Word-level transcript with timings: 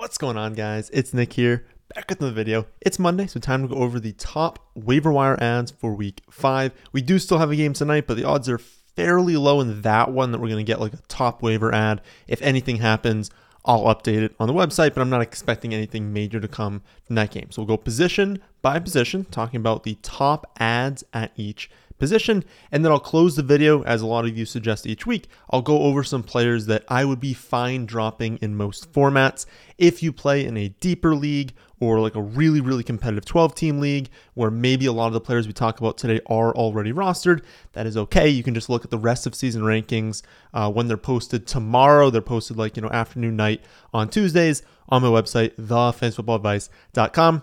What's 0.00 0.16
going 0.16 0.38
on, 0.38 0.54
guys? 0.54 0.88
It's 0.94 1.12
Nick 1.12 1.34
here, 1.34 1.66
back 1.94 2.08
with 2.08 2.22
another 2.22 2.34
video. 2.34 2.66
It's 2.80 2.98
Monday, 2.98 3.26
so 3.26 3.38
time 3.38 3.60
to 3.60 3.68
go 3.68 3.82
over 3.82 4.00
the 4.00 4.14
top 4.14 4.70
waiver 4.74 5.12
wire 5.12 5.36
ads 5.42 5.72
for 5.72 5.94
week 5.94 6.22
five. 6.30 6.72
We 6.90 7.02
do 7.02 7.18
still 7.18 7.36
have 7.36 7.50
a 7.50 7.56
game 7.56 7.74
tonight, 7.74 8.06
but 8.06 8.16
the 8.16 8.24
odds 8.24 8.48
are 8.48 8.56
fairly 8.56 9.36
low 9.36 9.60
in 9.60 9.82
that 9.82 10.10
one 10.10 10.32
that 10.32 10.38
we're 10.38 10.48
going 10.48 10.64
to 10.64 10.72
get 10.72 10.80
like 10.80 10.94
a 10.94 11.02
top 11.08 11.42
waiver 11.42 11.70
ad. 11.74 12.00
If 12.26 12.40
anything 12.40 12.76
happens, 12.76 13.30
I'll 13.66 13.94
update 13.94 14.22
it 14.22 14.34
on 14.40 14.48
the 14.48 14.54
website, 14.54 14.94
but 14.94 15.02
I'm 15.02 15.10
not 15.10 15.20
expecting 15.20 15.74
anything 15.74 16.14
major 16.14 16.40
to 16.40 16.48
come 16.48 16.80
from 17.04 17.16
that 17.16 17.30
game. 17.30 17.50
So 17.50 17.60
we'll 17.60 17.76
go 17.76 17.76
position 17.76 18.40
by 18.62 18.78
position, 18.78 19.26
talking 19.26 19.60
about 19.60 19.82
the 19.82 19.98
top 20.00 20.50
ads 20.58 21.04
at 21.12 21.32
each 21.36 21.70
position. 22.00 22.42
And 22.72 22.84
then 22.84 22.90
I'll 22.90 22.98
close 22.98 23.36
the 23.36 23.42
video, 23.42 23.82
as 23.82 24.02
a 24.02 24.06
lot 24.06 24.24
of 24.24 24.36
you 24.36 24.44
suggest 24.44 24.86
each 24.86 25.06
week. 25.06 25.28
I'll 25.50 25.62
go 25.62 25.82
over 25.82 26.02
some 26.02 26.22
players 26.22 26.66
that 26.66 26.84
I 26.88 27.04
would 27.04 27.20
be 27.20 27.34
fine 27.34 27.86
dropping 27.86 28.38
in 28.38 28.56
most 28.56 28.92
formats. 28.92 29.46
If 29.78 30.02
you 30.02 30.12
play 30.12 30.44
in 30.44 30.56
a 30.56 30.68
deeper 30.68 31.14
league 31.14 31.52
or 31.78 32.00
like 32.00 32.14
a 32.14 32.20
really, 32.20 32.60
really 32.60 32.82
competitive 32.82 33.24
12 33.24 33.54
team 33.54 33.80
league 33.80 34.10
where 34.34 34.50
maybe 34.50 34.86
a 34.86 34.92
lot 34.92 35.06
of 35.06 35.12
the 35.12 35.20
players 35.20 35.46
we 35.46 35.52
talk 35.52 35.80
about 35.80 35.96
today 35.96 36.20
are 36.26 36.54
already 36.54 36.92
rostered, 36.92 37.42
that 37.72 37.86
is 37.86 37.96
okay. 37.96 38.28
You 38.28 38.42
can 38.42 38.54
just 38.54 38.68
look 38.68 38.84
at 38.84 38.90
the 38.90 38.98
rest 38.98 39.26
of 39.26 39.34
season 39.34 39.62
rankings 39.62 40.22
uh, 40.52 40.70
when 40.70 40.88
they're 40.88 40.96
posted 40.96 41.46
tomorrow. 41.46 42.10
They're 42.10 42.20
posted 42.20 42.56
like, 42.56 42.76
you 42.76 42.82
know, 42.82 42.90
afternoon, 42.90 43.36
night 43.36 43.62
on 43.94 44.08
Tuesdays 44.08 44.62
on 44.88 45.02
my 45.02 45.08
website, 45.08 45.54
thefantasyfootballadvice.com. 45.56 47.42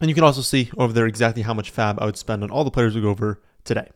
And 0.00 0.10
you 0.10 0.14
can 0.14 0.24
also 0.24 0.42
see 0.42 0.70
over 0.76 0.92
there 0.92 1.06
exactly 1.06 1.42
how 1.42 1.54
much 1.54 1.74
FAAB 1.74 1.98
I 2.00 2.04
would 2.04 2.18
spend 2.18 2.42
on 2.42 2.50
all 2.50 2.64
the 2.64 2.70
players 2.70 2.94
we 2.94 3.00
go 3.00 3.08
over 3.08 3.40
today. 3.66 3.90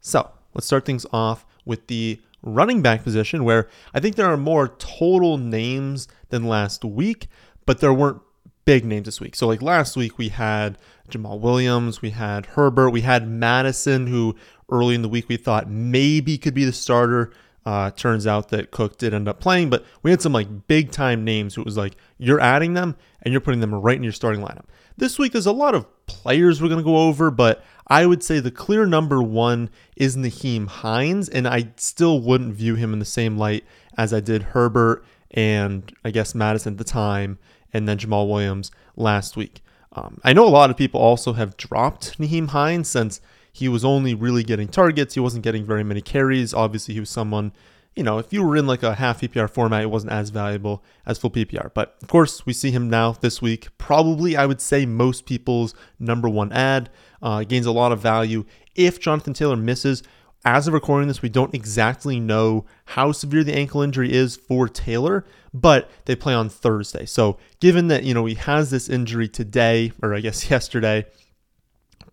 So 0.00 0.30
let's 0.54 0.66
start 0.66 0.84
things 0.84 1.04
off 1.12 1.44
with 1.64 1.88
the 1.88 2.20
running 2.42 2.80
back 2.80 3.02
position, 3.02 3.44
where 3.44 3.68
I 3.92 4.00
think 4.00 4.16
there 4.16 4.26
are 4.26 4.36
more 4.36 4.68
total 4.78 5.36
names 5.36 6.08
than 6.30 6.44
last 6.44 6.84
week, 6.84 7.28
but 7.66 7.80
there 7.80 7.92
weren't 7.92 8.22
big 8.64 8.84
names 8.84 9.06
this 9.06 9.20
week. 9.20 9.34
So, 9.34 9.46
like 9.46 9.60
last 9.60 9.96
week, 9.96 10.16
we 10.18 10.28
had 10.28 10.78
Jamaal 11.10 11.40
Williams, 11.40 12.02
we 12.02 12.10
had 12.10 12.46
Herbert, 12.46 12.90
we 12.90 13.02
had 13.02 13.28
Madison, 13.28 14.06
who 14.06 14.36
early 14.70 14.94
in 14.94 15.02
the 15.02 15.08
week 15.08 15.28
we 15.28 15.36
thought 15.36 15.70
maybe 15.70 16.38
could 16.38 16.54
be 16.54 16.64
the 16.64 16.72
starter. 16.72 17.32
Uh, 17.64 17.90
turns 17.90 18.28
out 18.28 18.50
that 18.50 18.70
Cook 18.70 18.96
did 18.96 19.12
end 19.12 19.26
up 19.26 19.40
playing, 19.40 19.70
but 19.70 19.84
we 20.04 20.12
had 20.12 20.22
some 20.22 20.32
like 20.32 20.68
big 20.68 20.92
time 20.92 21.24
names. 21.24 21.58
It 21.58 21.64
was 21.64 21.76
like 21.76 21.96
you're 22.16 22.38
adding 22.38 22.74
them 22.74 22.94
and 23.22 23.32
you're 23.32 23.40
putting 23.40 23.58
them 23.58 23.74
right 23.74 23.96
in 23.96 24.04
your 24.04 24.12
starting 24.12 24.40
lineup. 24.40 24.66
This 24.96 25.18
week, 25.18 25.32
there's 25.32 25.46
a 25.46 25.52
lot 25.52 25.74
of 25.74 25.84
players 26.06 26.62
we're 26.62 26.68
going 26.68 26.78
to 26.78 26.84
go 26.84 26.96
over, 26.96 27.28
but 27.32 27.64
I 27.86 28.06
would 28.06 28.22
say 28.22 28.40
the 28.40 28.50
clear 28.50 28.84
number 28.84 29.22
one 29.22 29.70
is 29.96 30.16
Nyheim 30.16 30.66
Hines, 30.66 31.28
and 31.28 31.46
I 31.46 31.68
still 31.76 32.20
wouldn't 32.20 32.54
view 32.54 32.74
him 32.74 32.92
in 32.92 32.98
the 32.98 33.04
same 33.04 33.38
light 33.38 33.64
as 33.96 34.12
I 34.12 34.20
did 34.20 34.42
Herbert 34.42 35.04
and 35.30 35.92
I 36.04 36.10
guess 36.10 36.34
Madison 36.34 36.74
at 36.74 36.78
the 36.78 36.84
time, 36.84 37.38
and 37.72 37.88
then 37.88 37.98
Jamaal 37.98 38.28
Williams 38.28 38.70
last 38.96 39.36
week. 39.36 39.62
Um, 39.92 40.20
I 40.24 40.32
know 40.32 40.46
a 40.46 40.48
lot 40.48 40.70
of 40.70 40.76
people 40.76 41.00
also 41.00 41.34
have 41.34 41.56
dropped 41.56 42.18
Nyheim 42.18 42.48
Hines 42.48 42.88
since 42.88 43.20
he 43.52 43.68
was 43.68 43.84
only 43.84 44.14
really 44.14 44.42
getting 44.42 44.68
targets. 44.68 45.14
He 45.14 45.20
wasn't 45.20 45.44
getting 45.44 45.64
very 45.64 45.82
many 45.82 46.00
carries. 46.00 46.52
Obviously, 46.52 46.94
he 46.94 47.00
was 47.00 47.10
someone, 47.10 47.52
you 47.96 48.02
know, 48.02 48.18
if 48.18 48.30
you 48.30 48.44
were 48.44 48.56
in 48.56 48.66
like 48.66 48.82
a 48.82 48.94
half 48.94 49.22
PPR 49.22 49.48
format, 49.48 49.82
it 49.82 49.90
wasn't 49.90 50.12
as 50.12 50.28
valuable 50.28 50.84
as 51.06 51.18
full 51.18 51.30
PPR. 51.30 51.72
But 51.72 51.96
of 52.02 52.08
course, 52.08 52.44
we 52.44 52.52
see 52.52 52.70
him 52.70 52.90
now 52.90 53.12
this 53.12 53.40
week. 53.40 53.68
Probably, 53.78 54.36
I 54.36 54.44
would 54.44 54.60
say, 54.60 54.84
most 54.84 55.24
people's 55.24 55.74
number 55.98 56.28
one 56.28 56.52
ad. 56.52 56.90
Uh, 57.22 57.42
gains 57.42 57.64
a 57.64 57.72
lot 57.72 57.92
of 57.92 58.00
value. 58.00 58.44
If 58.74 59.00
Jonathan 59.00 59.32
Taylor 59.32 59.56
misses, 59.56 60.02
as 60.44 60.68
of 60.68 60.74
recording 60.74 61.08
this, 61.08 61.22
we 61.22 61.30
don't 61.30 61.54
exactly 61.54 62.20
know 62.20 62.66
how 62.84 63.10
severe 63.10 63.42
the 63.42 63.56
ankle 63.56 63.80
injury 63.80 64.12
is 64.12 64.36
for 64.36 64.68
Taylor, 64.68 65.24
but 65.54 65.90
they 66.04 66.14
play 66.14 66.34
on 66.34 66.50
Thursday. 66.50 67.06
So, 67.06 67.38
given 67.58 67.88
that, 67.88 68.04
you 68.04 68.12
know, 68.12 68.26
he 68.26 68.34
has 68.34 68.70
this 68.70 68.90
injury 68.90 69.28
today, 69.28 69.92
or 70.02 70.14
I 70.14 70.20
guess 70.20 70.50
yesterday, 70.50 71.06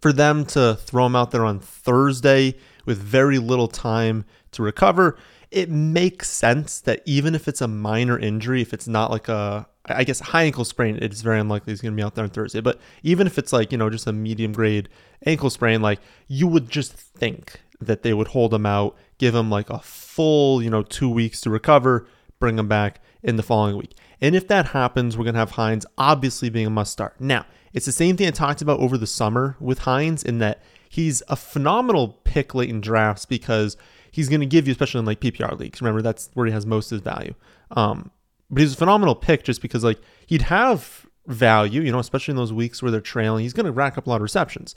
for 0.02 0.14
them 0.14 0.45
to 0.45 0.76
throw 0.76 1.06
him 1.06 1.16
out 1.16 1.31
there 1.31 1.45
on 1.45 1.59
Thursday 1.59 2.56
with 2.86 2.98
very 2.98 3.38
little 3.38 3.67
time 3.67 4.23
to 4.54 4.64
recover, 4.64 5.17
it 5.53 5.69
makes 5.69 6.30
sense 6.30 6.81
that 6.81 7.02
even 7.05 7.36
if 7.36 7.47
it's 7.47 7.61
a 7.61 7.67
minor 7.67 8.17
injury, 8.17 8.61
if 8.61 8.73
it's 8.73 8.87
not 8.87 9.11
like 9.11 9.30
a, 9.30 9.67
I 9.86 10.03
guess, 10.03 10.19
high 10.19 10.43
ankle 10.43 10.65
sprain, 10.65 10.97
it's 11.02 11.21
very 11.21 11.39
unlikely 11.39 11.71
he's 11.71 11.81
going 11.81 11.93
to 11.93 11.95
be 11.95 12.03
out 12.03 12.15
there 12.15 12.23
on 12.23 12.31
Thursday. 12.31 12.59
But 12.59 12.80
even 13.03 13.27
if 13.27 13.37
it's 13.37 13.53
like, 13.53 13.71
you 13.71 13.77
know, 13.77 13.89
just 13.89 14.08
a 14.08 14.13
medium 14.13 14.52
grade 14.52 14.89
ankle 15.25 15.52
sprain, 15.52 15.81
like 15.81 15.99
you 16.27 16.47
would 16.47 16.69
just 16.69 16.93
think 16.93 17.61
that 17.80 18.02
they 18.02 18.13
would 18.13 18.30
hold 18.30 18.53
him 18.53 18.65
out, 18.65 18.97
give 19.19 19.36
him 19.36 19.49
like 19.49 19.69
a 19.69 19.80
full, 19.80 20.61
you 20.63 20.69
know, 20.69 20.81
two 20.81 21.09
weeks 21.09 21.39
to 21.42 21.49
recover, 21.49 22.08
bring 22.39 22.58
him 22.58 22.67
back 22.67 22.99
in 23.21 23.36
the 23.36 23.43
following 23.43 23.77
week. 23.77 23.93
And 24.19 24.36
if 24.36 24.47
that 24.47 24.67
happens, 24.67 25.17
we're 25.17 25.25
going 25.25 25.36
to 25.36 25.39
have 25.39 25.52
Hines 25.52 25.86
obviously 25.97 26.49
being 26.49 26.67
a 26.67 26.71
must 26.71 26.92
start. 26.92 27.19
Now, 27.19 27.45
it's 27.73 27.86
the 27.86 27.92
same 27.92 28.17
thing 28.17 28.27
I 28.27 28.31
talked 28.31 28.61
about 28.61 28.80
over 28.80 28.97
the 28.97 29.08
summer 29.08 29.55
with 29.59 29.80
Hines 29.80 30.23
in 30.23 30.39
that 30.39 30.63
he's 30.89 31.21
a 31.27 31.36
phenomenal 31.36 32.19
pick 32.23 32.55
late 32.55 32.69
in 32.69 32.81
drafts 32.81 33.25
because 33.25 33.77
he's 34.13 34.29
going 34.29 34.39
to 34.39 34.45
give 34.45 34.67
you, 34.67 34.71
especially 34.71 34.99
in 34.99 35.05
like 35.05 35.19
PPR 35.19 35.59
leagues. 35.59 35.81
Remember, 35.81 36.01
that's 36.01 36.29
where 36.35 36.45
he 36.45 36.53
has 36.53 36.65
most 36.65 36.91
of 36.91 36.97
his 36.97 37.01
value. 37.01 37.33
Um, 37.71 38.11
but 38.49 38.61
he's 38.61 38.73
a 38.73 38.77
phenomenal 38.77 39.15
pick 39.15 39.43
just 39.43 39.61
because 39.61 39.83
like 39.83 39.99
he'd 40.27 40.43
have 40.43 41.07
value, 41.25 41.81
you 41.81 41.91
know, 41.91 41.97
especially 41.97 42.33
in 42.33 42.37
those 42.37 42.53
weeks 42.53 42.81
where 42.81 42.91
they're 42.91 43.01
trailing. 43.01 43.41
He's 43.41 43.53
going 43.53 43.65
to 43.65 43.71
rack 43.71 43.97
up 43.97 44.05
a 44.05 44.09
lot 44.09 44.17
of 44.17 44.21
receptions. 44.21 44.75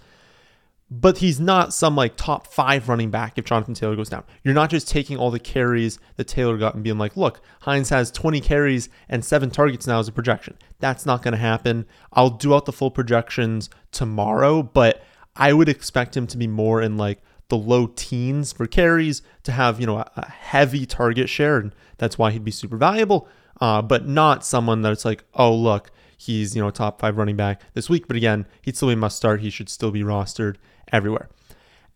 But 0.89 1.19
he's 1.19 1.39
not 1.39 1.75
some 1.75 1.97
like 1.97 2.17
top 2.17 2.47
five 2.47 2.89
running 2.89 3.11
back 3.11 3.37
if 3.37 3.45
Jonathan 3.45 3.75
Taylor 3.75 3.97
goes 3.97 4.09
down. 4.09 4.25
You're 4.43 4.55
not 4.55 4.71
just 4.71 4.89
taking 4.89 5.19
all 5.19 5.31
the 5.31 5.39
carries 5.39 5.99
that 6.17 6.29
Taylor 6.29 6.57
got 6.57 6.75
and 6.75 6.83
being 6.85 6.97
like, 6.97 7.17
look, 7.17 7.43
Hines 7.63 7.91
has 7.91 8.11
20 8.13 8.41
carries 8.41 8.89
and 9.09 9.23
seven 9.23 9.51
targets 9.51 9.87
now 9.87 9.99
as 9.99 10.09
a 10.09 10.13
projection. 10.13 10.57
That's 10.79 11.05
not 11.05 11.23
going 11.23 11.33
to 11.33 11.39
happen. 11.39 11.85
I'll 12.13 12.31
do 12.31 12.55
out 12.55 12.65
the 12.65 12.73
full 12.73 12.93
projections 12.93 13.69
tomorrow, 13.91 14.63
but 14.63 15.03
I 15.35 15.53
would 15.53 15.69
expect 15.69 16.17
him 16.17 16.27
to 16.29 16.39
be 16.39 16.47
more 16.47 16.81
in 16.81 16.97
like 16.97 17.21
the 17.49 17.57
low 17.57 17.87
teens 17.87 18.53
for 18.53 18.67
carries 18.67 19.23
to 19.45 19.53
have, 19.53 19.81
you 19.81 19.87
know, 19.87 19.99
a, 19.99 20.11
a 20.17 20.31
heavy 20.31 20.87
target 20.87 21.29
share. 21.29 21.59
And 21.59 21.75
that's 21.99 22.19
why 22.19 22.31
he'd 22.31 22.45
be 22.45 22.51
super 22.51 22.77
valuable, 22.77 23.29
uh, 23.61 23.83
but 23.83 24.07
not 24.07 24.45
someone 24.45 24.83
that's 24.83 25.05
like, 25.05 25.25
oh, 25.35 25.55
look, 25.55 25.91
he's, 26.17 26.57
you 26.57 26.63
know, 26.63 26.71
top 26.71 27.01
five 27.01 27.17
running 27.17 27.37
back 27.37 27.63
this 27.75 27.89
week. 27.89 28.07
But 28.07 28.17
again, 28.17 28.47
he'd 28.63 28.77
still 28.77 28.89
be 28.89 28.95
must 28.95 29.17
start. 29.17 29.41
He 29.41 29.51
should 29.51 29.69
still 29.69 29.91
be 29.91 30.03
rostered 30.03 30.57
everywhere. 30.93 31.29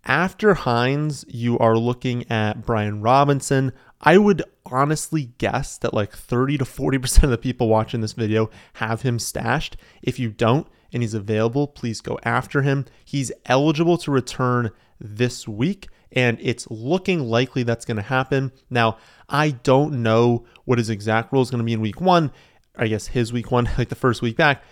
After 0.05 0.55
Hines, 0.55 1.27
you 1.29 1.59
are 1.59 1.77
looking 1.77 2.31
at 2.31 2.65
Brian 2.65 3.03
Robinson. 3.03 3.73
I 4.01 4.17
would 4.17 4.43
honestly 4.65 5.33
guess 5.37 5.77
that 5.79 5.93
like 5.93 6.13
30 6.13 6.59
to 6.59 6.65
40% 6.65 7.23
of 7.25 7.31
the 7.31 7.37
people 7.37 7.69
watching 7.69 8.01
this 8.01 8.15
video 8.15 8.49
have 8.75 9.03
him 9.03 9.19
stashed. 9.19 9.77
If 10.03 10.19
you 10.19 10.31
don't 10.31 10.67
and 10.93 11.03
he's 11.03 11.15
available, 11.15 11.67
please 11.67 12.01
go 12.01 12.19
after 12.25 12.63
him. 12.63 12.87
He's 13.05 13.33
eligible 13.47 13.99
to 13.99 14.11
return 14.11 14.71
this 15.01 15.47
week, 15.49 15.89
and 16.13 16.39
it's 16.41 16.71
looking 16.71 17.21
likely 17.21 17.63
that's 17.63 17.85
going 17.85 17.97
to 17.97 18.03
happen. 18.03 18.53
Now, 18.69 18.99
I 19.29 19.51
don't 19.51 20.03
know 20.03 20.45
what 20.65 20.79
his 20.79 20.91
exact 20.91 21.33
role 21.33 21.43
is 21.43 21.51
going 21.51 21.61
to 21.61 21.65
be 21.65 21.73
in 21.73 21.81
week 21.81 22.01
one. 22.01 22.33
I 22.77 22.89
guess 22.89 23.09
his 23.09 23.33
week 23.33 23.51
one, 23.51 23.69
like 23.79 23.89
the 23.89 23.95
first 23.95 24.23
week 24.23 24.37
back. 24.37 24.63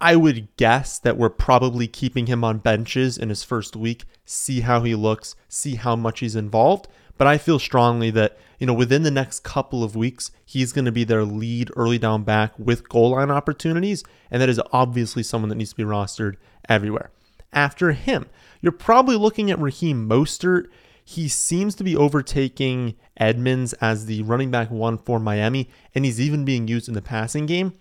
I 0.00 0.14
would 0.14 0.56
guess 0.56 1.00
that 1.00 1.16
we're 1.16 1.28
probably 1.28 1.88
keeping 1.88 2.26
him 2.26 2.44
on 2.44 2.58
benches 2.58 3.18
in 3.18 3.30
his 3.30 3.42
first 3.42 3.74
week, 3.74 4.04
see 4.24 4.60
how 4.60 4.82
he 4.82 4.94
looks, 4.94 5.34
see 5.48 5.74
how 5.74 5.96
much 5.96 6.20
he's 6.20 6.36
involved. 6.36 6.86
But 7.18 7.26
I 7.26 7.36
feel 7.36 7.58
strongly 7.58 8.10
that, 8.12 8.38
you 8.58 8.66
know, 8.66 8.72
within 8.72 9.02
the 9.02 9.10
next 9.10 9.40
couple 9.40 9.84
of 9.84 9.96
weeks, 9.96 10.30
he's 10.46 10.72
going 10.72 10.84
to 10.84 10.92
be 10.92 11.04
their 11.04 11.24
lead 11.24 11.70
early 11.76 11.98
down 11.98 12.22
back 12.22 12.56
with 12.58 12.88
goal 12.88 13.10
line 13.10 13.30
opportunities. 13.30 14.04
And 14.30 14.40
that 14.40 14.48
is 14.48 14.60
obviously 14.72 15.24
someone 15.24 15.48
that 15.48 15.56
needs 15.56 15.70
to 15.70 15.76
be 15.76 15.82
rostered 15.82 16.36
everywhere. 16.68 17.10
After 17.52 17.92
him, 17.92 18.26
you're 18.60 18.72
probably 18.72 19.16
looking 19.16 19.50
at 19.50 19.58
Raheem 19.58 20.08
Mostert. 20.08 20.68
He 21.04 21.28
seems 21.28 21.74
to 21.76 21.84
be 21.84 21.96
overtaking 21.96 22.94
Edmonds 23.16 23.72
as 23.74 24.06
the 24.06 24.22
running 24.22 24.50
back 24.50 24.70
one 24.70 24.98
for 24.98 25.18
Miami, 25.18 25.70
and 25.94 26.04
he's 26.04 26.20
even 26.20 26.44
being 26.44 26.68
used 26.68 26.86
in 26.86 26.94
the 26.94 27.02
passing 27.02 27.46
game. 27.46 27.72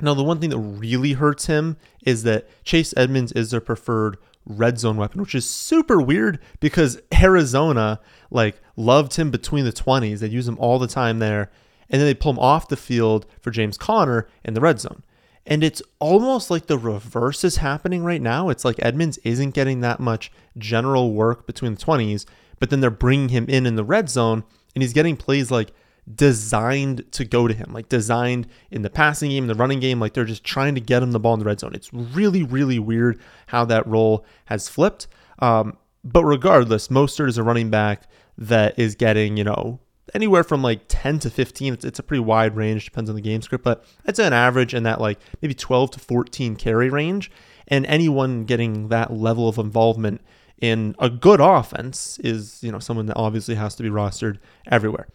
Now, 0.00 0.14
the 0.14 0.24
one 0.24 0.40
thing 0.40 0.50
that 0.50 0.58
really 0.58 1.12
hurts 1.12 1.46
him 1.46 1.76
is 2.04 2.22
that 2.24 2.48
Chase 2.64 2.92
Edmonds 2.96 3.32
is 3.32 3.50
their 3.50 3.60
preferred 3.60 4.16
red 4.50 4.78
zone 4.78 4.96
weapon, 4.96 5.20
which 5.20 5.34
is 5.34 5.48
super 5.48 6.00
weird 6.00 6.38
because 6.60 7.00
Arizona 7.14 8.00
like 8.30 8.60
loved 8.76 9.16
him 9.16 9.30
between 9.30 9.64
the 9.64 9.72
20s. 9.72 10.18
They 10.18 10.28
use 10.28 10.48
him 10.48 10.58
all 10.58 10.78
the 10.78 10.86
time 10.86 11.18
there. 11.18 11.50
And 11.88 12.00
then 12.00 12.06
they 12.06 12.14
pull 12.14 12.32
him 12.32 12.38
off 12.38 12.68
the 12.68 12.76
field 12.76 13.26
for 13.40 13.50
James 13.50 13.76
Conner 13.76 14.28
in 14.44 14.54
the 14.54 14.60
red 14.60 14.80
zone. 14.80 15.02
And 15.46 15.64
it's 15.64 15.82
almost 15.98 16.50
like 16.50 16.66
the 16.66 16.78
reverse 16.78 17.42
is 17.42 17.56
happening 17.56 18.04
right 18.04 18.22
now. 18.22 18.48
It's 18.48 18.64
like 18.64 18.76
Edmonds 18.78 19.18
isn't 19.18 19.54
getting 19.54 19.80
that 19.80 19.98
much 19.98 20.30
general 20.56 21.12
work 21.12 21.46
between 21.46 21.74
the 21.74 21.84
20s, 21.84 22.26
but 22.58 22.70
then 22.70 22.80
they're 22.80 22.90
bringing 22.90 23.30
him 23.30 23.46
in 23.48 23.66
in 23.66 23.74
the 23.74 23.84
red 23.84 24.08
zone 24.08 24.44
and 24.74 24.82
he's 24.82 24.92
getting 24.92 25.16
plays 25.16 25.50
like 25.50 25.72
designed 26.14 27.10
to 27.12 27.24
go 27.24 27.46
to 27.46 27.54
him, 27.54 27.72
like 27.72 27.88
designed 27.88 28.46
in 28.70 28.82
the 28.82 28.90
passing 28.90 29.30
game, 29.30 29.46
the 29.46 29.54
running 29.54 29.80
game. 29.80 30.00
Like 30.00 30.14
they're 30.14 30.24
just 30.24 30.44
trying 30.44 30.74
to 30.74 30.80
get 30.80 31.02
him 31.02 31.12
the 31.12 31.20
ball 31.20 31.34
in 31.34 31.40
the 31.40 31.46
red 31.46 31.60
zone. 31.60 31.74
It's 31.74 31.92
really, 31.92 32.42
really 32.42 32.78
weird 32.78 33.20
how 33.48 33.64
that 33.66 33.86
role 33.86 34.24
has 34.46 34.68
flipped. 34.68 35.06
Um, 35.38 35.76
but 36.04 36.24
regardless, 36.24 36.88
Mostert 36.88 37.28
is 37.28 37.38
a 37.38 37.42
running 37.42 37.70
back 37.70 38.04
that 38.38 38.78
is 38.78 38.94
getting, 38.94 39.36
you 39.36 39.44
know, 39.44 39.80
anywhere 40.14 40.44
from 40.44 40.62
like 40.62 40.82
10 40.88 41.18
to 41.20 41.30
15. 41.30 41.74
It's, 41.74 41.84
it's 41.84 41.98
a 41.98 42.02
pretty 42.02 42.22
wide 42.22 42.56
range, 42.56 42.86
depends 42.86 43.10
on 43.10 43.16
the 43.16 43.22
game 43.22 43.42
script, 43.42 43.64
but 43.64 43.84
it's 44.04 44.18
an 44.18 44.32
average 44.32 44.74
in 44.74 44.82
that 44.84 45.00
like 45.00 45.18
maybe 45.40 45.54
12 45.54 45.92
to 45.92 46.00
14 46.00 46.56
carry 46.56 46.88
range. 46.88 47.30
And 47.68 47.86
anyone 47.86 48.44
getting 48.44 48.88
that 48.88 49.12
level 49.12 49.48
of 49.48 49.58
involvement 49.58 50.20
in 50.60 50.94
a 50.98 51.08
good 51.08 51.40
offense 51.40 52.18
is, 52.18 52.62
you 52.62 52.72
know, 52.72 52.78
someone 52.78 53.06
that 53.06 53.16
obviously 53.16 53.54
has 53.54 53.74
to 53.76 53.82
be 53.82 53.88
rostered 53.88 54.38
everywhere. 54.66 55.06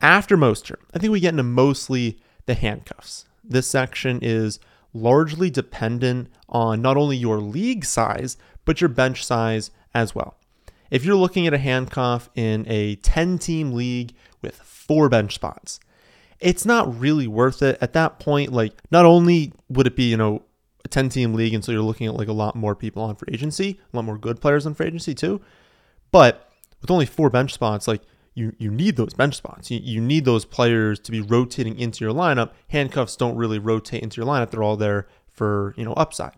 After 0.00 0.36
Mostert, 0.36 0.80
I 0.94 0.98
think 0.98 1.12
we 1.12 1.20
get 1.20 1.30
into 1.30 1.42
mostly 1.42 2.18
the 2.46 2.54
handcuffs. 2.54 3.26
This 3.44 3.66
section 3.66 4.18
is 4.22 4.58
largely 4.94 5.50
dependent 5.50 6.28
on 6.48 6.80
not 6.80 6.96
only 6.96 7.16
your 7.16 7.38
league 7.40 7.84
size, 7.84 8.36
but 8.64 8.80
your 8.80 8.88
bench 8.88 9.24
size 9.24 9.70
as 9.94 10.14
well. 10.14 10.36
If 10.90 11.04
you're 11.04 11.16
looking 11.16 11.46
at 11.46 11.54
a 11.54 11.58
handcuff 11.58 12.30
in 12.34 12.64
a 12.66 12.96
10 12.96 13.38
team 13.38 13.72
league 13.72 14.14
with 14.42 14.56
four 14.56 15.08
bench 15.08 15.34
spots, 15.34 15.78
it's 16.40 16.64
not 16.64 16.98
really 16.98 17.26
worth 17.26 17.62
it 17.62 17.78
at 17.80 17.92
that 17.92 18.18
point. 18.18 18.52
Like, 18.52 18.72
not 18.90 19.04
only 19.04 19.52
would 19.68 19.86
it 19.86 19.96
be, 19.96 20.04
you 20.04 20.16
know, 20.16 20.42
a 20.84 20.88
10 20.88 21.10
team 21.10 21.34
league, 21.34 21.52
and 21.52 21.64
so 21.64 21.72
you're 21.72 21.82
looking 21.82 22.06
at 22.06 22.14
like 22.14 22.28
a 22.28 22.32
lot 22.32 22.56
more 22.56 22.74
people 22.74 23.02
on 23.02 23.16
free 23.16 23.34
agency, 23.34 23.78
a 23.92 23.96
lot 23.96 24.04
more 24.04 24.18
good 24.18 24.40
players 24.40 24.66
on 24.66 24.74
free 24.74 24.86
agency 24.86 25.14
too. 25.14 25.40
But 26.10 26.50
with 26.80 26.90
only 26.90 27.06
four 27.06 27.28
bench 27.30 27.52
spots, 27.52 27.86
like 27.86 28.02
you 28.34 28.54
you 28.58 28.70
need 28.70 28.96
those 28.96 29.14
bench 29.14 29.36
spots. 29.36 29.70
You, 29.70 29.80
you 29.82 30.00
need 30.00 30.24
those 30.24 30.44
players 30.44 30.98
to 31.00 31.12
be 31.12 31.20
rotating 31.20 31.78
into 31.78 32.04
your 32.04 32.14
lineup. 32.14 32.50
Handcuffs 32.68 33.16
don't 33.16 33.36
really 33.36 33.58
rotate 33.58 34.02
into 34.02 34.20
your 34.20 34.26
lineup. 34.26 34.50
They're 34.50 34.62
all 34.62 34.76
there 34.76 35.08
for, 35.32 35.74
you 35.76 35.84
know, 35.84 35.94
upside. 35.94 36.36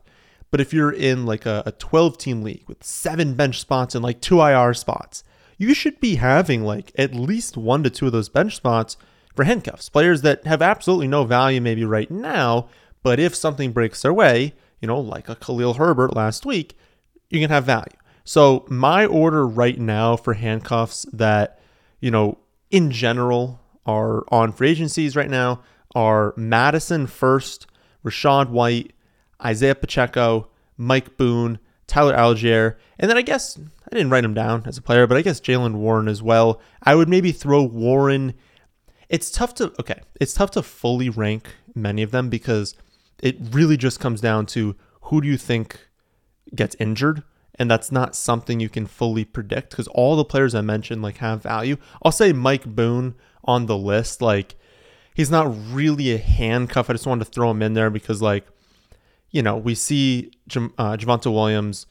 But 0.50 0.60
if 0.60 0.72
you're 0.72 0.92
in 0.92 1.24
like 1.26 1.46
a, 1.46 1.62
a 1.66 1.72
12 1.72 2.18
team 2.18 2.42
league 2.42 2.64
with 2.68 2.84
seven 2.84 3.34
bench 3.34 3.60
spots 3.60 3.94
and 3.94 4.04
like 4.04 4.20
two 4.20 4.40
IR 4.40 4.74
spots, 4.74 5.24
you 5.56 5.74
should 5.74 5.98
be 6.00 6.16
having 6.16 6.62
like 6.62 6.92
at 6.96 7.14
least 7.14 7.56
one 7.56 7.82
to 7.82 7.90
two 7.90 8.06
of 8.06 8.12
those 8.12 8.28
bench 8.28 8.56
spots 8.56 8.96
for 9.34 9.44
handcuffs. 9.44 9.88
Players 9.88 10.22
that 10.22 10.46
have 10.46 10.60
absolutely 10.60 11.08
no 11.08 11.24
value 11.24 11.60
maybe 11.60 11.84
right 11.84 12.10
now, 12.10 12.68
but 13.02 13.18
if 13.18 13.34
something 13.34 13.72
breaks 13.72 14.02
their 14.02 14.12
way, 14.12 14.54
you 14.80 14.88
know, 14.88 15.00
like 15.00 15.28
a 15.28 15.36
Khalil 15.36 15.74
Herbert 15.74 16.14
last 16.14 16.44
week, 16.44 16.76
you 17.30 17.40
can 17.40 17.50
have 17.50 17.64
value. 17.64 17.96
So 18.24 18.66
my 18.68 19.06
order 19.06 19.46
right 19.46 19.78
now 19.78 20.16
for 20.16 20.34
handcuffs 20.34 21.06
that 21.12 21.58
you 22.02 22.10
know, 22.10 22.37
in 22.70 22.90
general, 22.90 23.60
are 23.87 24.25
on 24.28 24.52
free 24.52 24.70
agencies 24.70 25.16
right 25.16 25.31
now 25.31 25.62
are 25.94 26.34
Madison 26.37 27.06
first, 27.06 27.66
Rachaad 28.04 28.50
White, 28.50 28.93
Isaiah 29.44 29.75
Pacheco, 29.75 30.49
Mike 30.76 31.16
Boone, 31.16 31.58
Tyler 31.87 32.14
Allgeier, 32.14 32.76
and 32.99 33.10
then 33.10 33.16
I 33.16 33.22
guess 33.22 33.58
I 33.58 33.94
didn't 33.94 34.10
write 34.10 34.25
him 34.25 34.34
down 34.34 34.62
as 34.66 34.78
a 34.78 34.82
player, 34.82 35.06
but 35.06 35.16
I 35.16 35.22
guess 35.22 35.40
Jaylen 35.40 35.75
Warren 35.75 36.08
as 36.08 36.22
well. 36.22 36.60
I 36.82 36.94
would 36.94 37.08
maybe 37.08 37.32
throw 37.32 37.62
Warren. 37.62 38.34
It's 39.08 39.31
tough 39.31 39.54
to 39.56 39.72
okay, 39.78 40.00
it's 40.20 40.34
tough 40.34 40.52
to 40.52 40.62
fully 40.62 41.10
rank 41.10 41.54
many 41.75 42.02
of 42.02 42.10
them 42.10 42.31
because 42.31 42.75
it 43.22 43.37
really 43.50 43.76
just 43.76 44.00
comes 44.00 44.20
down 44.20 44.46
to 44.46 44.75
who 45.02 45.20
do 45.20 45.28
you 45.28 45.37
think 45.37 45.88
gets 46.54 46.75
injured 46.78 47.22
and 47.62 47.70
that's 47.70 47.93
not 47.93 48.17
something 48.17 48.59
you 48.59 48.69
can 48.69 48.88
fully 48.88 49.25
predict 49.25 49.70
because 49.70 49.87
all 49.87 50.17
the 50.17 50.25
players 50.25 50.53
I 50.53 50.62
mentioned 50.62 51.00
like 51.00 51.19
have 51.19 51.44
value. 51.44 51.76
I'll 52.03 52.11
say 52.11 52.32
Mike 52.32 52.64
Boone 52.64 53.14
on 53.44 53.67
the 53.67 53.79
list, 53.79 54.20
like 54.20 54.56
he's 55.14 55.31
not 55.31 55.55
really 55.70 56.12
a 56.12 56.19
handcuff. 56.19 56.91
I 56.91 56.94
just 56.94 57.06
wanted 57.06 57.25
to 57.25 57.31
throw 57.31 57.53
him 57.53 57.62
in 57.62 57.75
there 57.75 57.88
because 57.88 58.20
like 58.20 58.47
you 59.31 59.43
know 59.43 59.56
we 59.56 59.76
see 59.76 60.32
J- 60.49 60.70
uh, 60.76 60.97
Javonte 60.97 61.32
Williams 61.32 61.87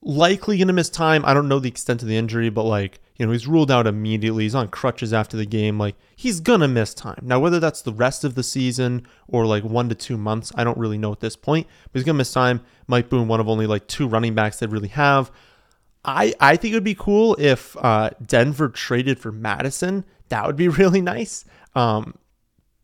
likely 0.00 0.58
to 0.58 0.72
miss 0.72 0.90
time. 0.90 1.24
I 1.24 1.34
don't 1.34 1.46
know 1.46 1.60
the 1.60 1.68
extent 1.68 2.02
of 2.02 2.08
the 2.08 2.16
injury, 2.16 2.50
but 2.50 2.64
like, 2.64 2.98
you 3.16 3.26
know, 3.26 3.32
he's 3.32 3.46
ruled 3.46 3.70
out 3.70 3.86
immediately. 3.86 4.44
He's 4.44 4.54
on 4.54 4.68
crutches 4.68 5.12
after 5.12 5.36
the 5.36 5.46
game. 5.46 5.78
Like, 5.78 5.96
he's 6.16 6.40
going 6.40 6.60
to 6.60 6.68
miss 6.68 6.94
time. 6.94 7.20
Now, 7.22 7.40
whether 7.40 7.60
that's 7.60 7.82
the 7.82 7.92
rest 7.92 8.24
of 8.24 8.34
the 8.34 8.42
season 8.42 9.06
or 9.28 9.46
like 9.46 9.64
one 9.64 9.88
to 9.90 9.94
two 9.94 10.16
months, 10.16 10.52
I 10.54 10.64
don't 10.64 10.78
really 10.78 10.98
know 10.98 11.12
at 11.12 11.20
this 11.20 11.36
point, 11.36 11.66
but 11.84 11.98
he's 11.98 12.04
going 12.04 12.14
to 12.14 12.18
miss 12.18 12.32
time. 12.32 12.62
Mike 12.86 13.08
Boone, 13.08 13.28
one 13.28 13.40
of 13.40 13.48
only 13.48 13.66
like 13.66 13.86
two 13.86 14.08
running 14.08 14.34
backs 14.34 14.58
they 14.58 14.66
really 14.66 14.88
have. 14.88 15.30
I, 16.04 16.34
I 16.40 16.56
think 16.56 16.72
it 16.72 16.76
would 16.76 16.84
be 16.84 16.96
cool 16.96 17.36
if 17.38 17.76
uh, 17.76 18.10
Denver 18.24 18.68
traded 18.68 19.18
for 19.18 19.30
Madison. 19.30 20.04
That 20.28 20.46
would 20.46 20.56
be 20.56 20.68
really 20.68 21.00
nice. 21.00 21.44
Um, 21.74 22.14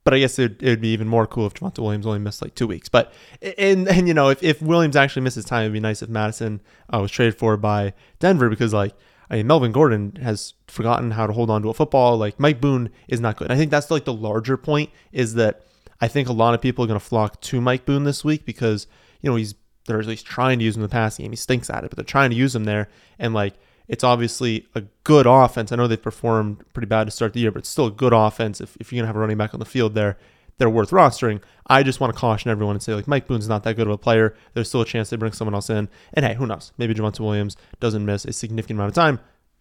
but 0.08 0.14
I 0.14 0.20
guess 0.20 0.38
it 0.38 0.62
would 0.62 0.80
be 0.80 0.88
even 0.88 1.06
more 1.06 1.26
cool 1.26 1.46
if 1.46 1.52
Javonte 1.52 1.80
Williams 1.80 2.06
only 2.06 2.18
missed 2.18 2.40
like 2.40 2.54
two 2.54 2.66
weeks. 2.66 2.88
But 2.88 3.12
and 3.42 3.86
and 3.86 4.08
you 4.08 4.14
know 4.14 4.30
if, 4.30 4.42
if 4.42 4.62
Williams 4.62 4.96
actually 4.96 5.20
misses 5.20 5.44
time, 5.44 5.64
it'd 5.64 5.74
be 5.74 5.80
nice 5.80 6.00
if 6.00 6.08
Madison 6.08 6.62
uh, 6.90 7.00
was 7.00 7.10
traded 7.10 7.36
for 7.36 7.58
by 7.58 7.92
Denver 8.18 8.48
because 8.48 8.72
like 8.72 8.94
I 9.30 9.36
mean 9.36 9.46
Melvin 9.46 9.72
Gordon 9.72 10.16
has 10.22 10.54
forgotten 10.66 11.12
how 11.12 11.26
to 11.26 11.32
hold 11.32 11.50
on 11.50 11.62
to 11.62 11.68
a 11.68 11.74
football. 11.74 12.16
Like 12.16 12.38
Mike 12.40 12.60
Boone 12.60 12.90
is 13.08 13.20
not 13.20 13.36
good. 13.36 13.50
I 13.50 13.56
think 13.56 13.70
that's 13.70 13.90
like 13.90 14.04
the 14.04 14.12
larger 14.12 14.56
point 14.56 14.90
is 15.12 15.34
that 15.34 15.62
I 16.00 16.08
think 16.08 16.28
a 16.28 16.32
lot 16.32 16.54
of 16.54 16.60
people 16.60 16.84
are 16.84 16.88
going 16.88 16.98
to 16.98 17.04
flock 17.04 17.40
to 17.42 17.60
Mike 17.60 17.84
Boone 17.84 18.04
this 18.04 18.24
week 18.24 18.44
because 18.44 18.86
you 19.20 19.30
know 19.30 19.36
he's 19.36 19.54
they're 19.86 20.00
at 20.00 20.06
least 20.06 20.26
trying 20.26 20.58
to 20.58 20.64
use 20.64 20.76
him 20.76 20.82
in 20.82 20.88
the 20.88 20.92
passing 20.92 21.24
game. 21.24 21.32
He 21.32 21.36
stinks 21.36 21.70
at 21.70 21.84
it, 21.84 21.90
but 21.90 21.96
they're 21.96 22.04
trying 22.04 22.30
to 22.30 22.36
use 22.36 22.54
him 22.54 22.64
there 22.64 22.88
and 23.18 23.34
like 23.34 23.54
it's 23.88 24.04
obviously 24.04 24.66
a 24.74 24.82
good 25.02 25.26
offense. 25.26 25.72
I 25.72 25.76
know 25.76 25.86
they've 25.86 26.00
performed 26.00 26.62
pretty 26.74 26.86
bad 26.86 27.04
to 27.04 27.10
start 27.10 27.32
the 27.32 27.40
year, 27.40 27.50
but 27.50 27.60
it's 27.60 27.70
still 27.70 27.86
a 27.86 27.90
good 27.90 28.12
offense. 28.12 28.60
If, 28.60 28.76
if 28.78 28.92
you're 28.92 28.98
going 28.98 29.04
to 29.04 29.06
have 29.08 29.16
a 29.16 29.18
running 29.18 29.38
back 29.38 29.54
on 29.54 29.60
the 29.60 29.66
field 29.66 29.94
there, 29.94 30.18
they're 30.58 30.70
worth 30.70 30.90
rostering. 30.90 31.42
I 31.66 31.82
just 31.82 32.00
want 32.00 32.12
to 32.12 32.18
caution 32.18 32.50
everyone 32.50 32.76
and 32.76 32.82
say, 32.82 32.94
like, 32.94 33.08
Mike 33.08 33.26
Boone's 33.26 33.48
not 33.48 33.62
that 33.64 33.76
good 33.76 33.86
of 33.86 33.92
a 33.92 33.98
player. 33.98 34.34
There's 34.54 34.68
still 34.68 34.80
a 34.80 34.86
chance 34.86 35.10
they 35.10 35.16
bring 35.16 35.32
someone 35.32 35.54
else 35.54 35.70
in. 35.70 35.88
And 36.14 36.24
hey, 36.24 36.34
who 36.34 36.46
knows? 36.46 36.72
Maybe 36.78 36.94
Javonte 36.94 37.20
Williams 37.20 37.56
doesn't 37.80 38.04
miss 38.04 38.24
a 38.24 38.32
significant 38.32 38.78
amount 38.78 38.88
of 38.88 38.94
time. 38.94 39.20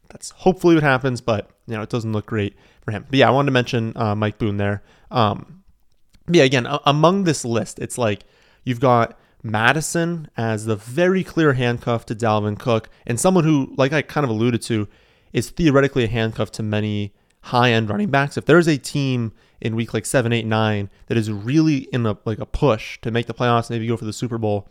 That's 0.10 0.32
hopefully 0.32 0.76
what 0.76 0.84
happens, 0.84 1.22
but, 1.22 1.50
you 1.68 1.76
know, 1.76 1.82
it 1.82 1.90
doesn't 1.90 2.14
look 2.14 2.26
great 2.26 2.56
for 2.82 2.92
him. 2.92 3.06
But 3.10 3.20
yeah, 3.20 3.28
I 3.28 3.32
wanted 3.32 3.48
to 3.48 3.52
mention 3.52 3.94
uh, 3.96 4.16
Mike 4.16 4.38
Boone 4.38 4.58
there. 4.58 4.84
Um, 5.12 5.64
yeah, 6.30 6.44
again, 6.44 6.68
among 6.86 7.26
this 7.26 7.44
list, 7.44 7.80
it's 7.80 7.98
like 7.98 8.24
you've 8.64 8.80
got 8.80 9.20
Madison 9.44 10.30
as 10.38 10.66
the 10.66 10.76
very 10.76 11.24
clear 11.24 11.54
handcuff 11.54 12.06
to 12.08 12.16
Dalvin 12.16 12.58
Cook, 12.58 12.90
and 13.06 13.20
someone 13.20 13.44
who, 13.44 13.74
like 13.78 13.94
I 13.94 14.02
kind 14.02 14.24
of 14.24 14.30
alluded 14.30 14.62
to, 14.64 14.88
is 15.34 15.50
theoretically 15.50 16.06
a 16.06 16.08
handcuff 16.08 16.52
to 16.54 16.64
many 16.64 17.14
high 17.42 17.72
end 17.72 17.89
running 17.89 18.10
backs. 18.10 18.38
If 18.38 18.45
there's 18.45 18.68
a 18.68 18.78
team 18.78 19.34
in 19.62 19.75
week 19.75 19.94
like 19.94 20.06
seven, 20.06 20.34
eight, 20.34 20.45
nine 20.45 20.89
that 21.07 21.18
is 21.18 21.31
really 21.31 21.88
in 21.94 22.06
a 22.06 22.18
like 22.25 22.39
a 22.39 22.45
push 22.45 23.00
to 23.01 23.12
make 23.12 23.28
the 23.28 23.34
playoffs, 23.34 23.69
maybe 23.69 23.88
go 23.88 23.98
for 23.98 24.06
the 24.06 24.13
Super 24.13 24.38
Bowl, 24.38 24.68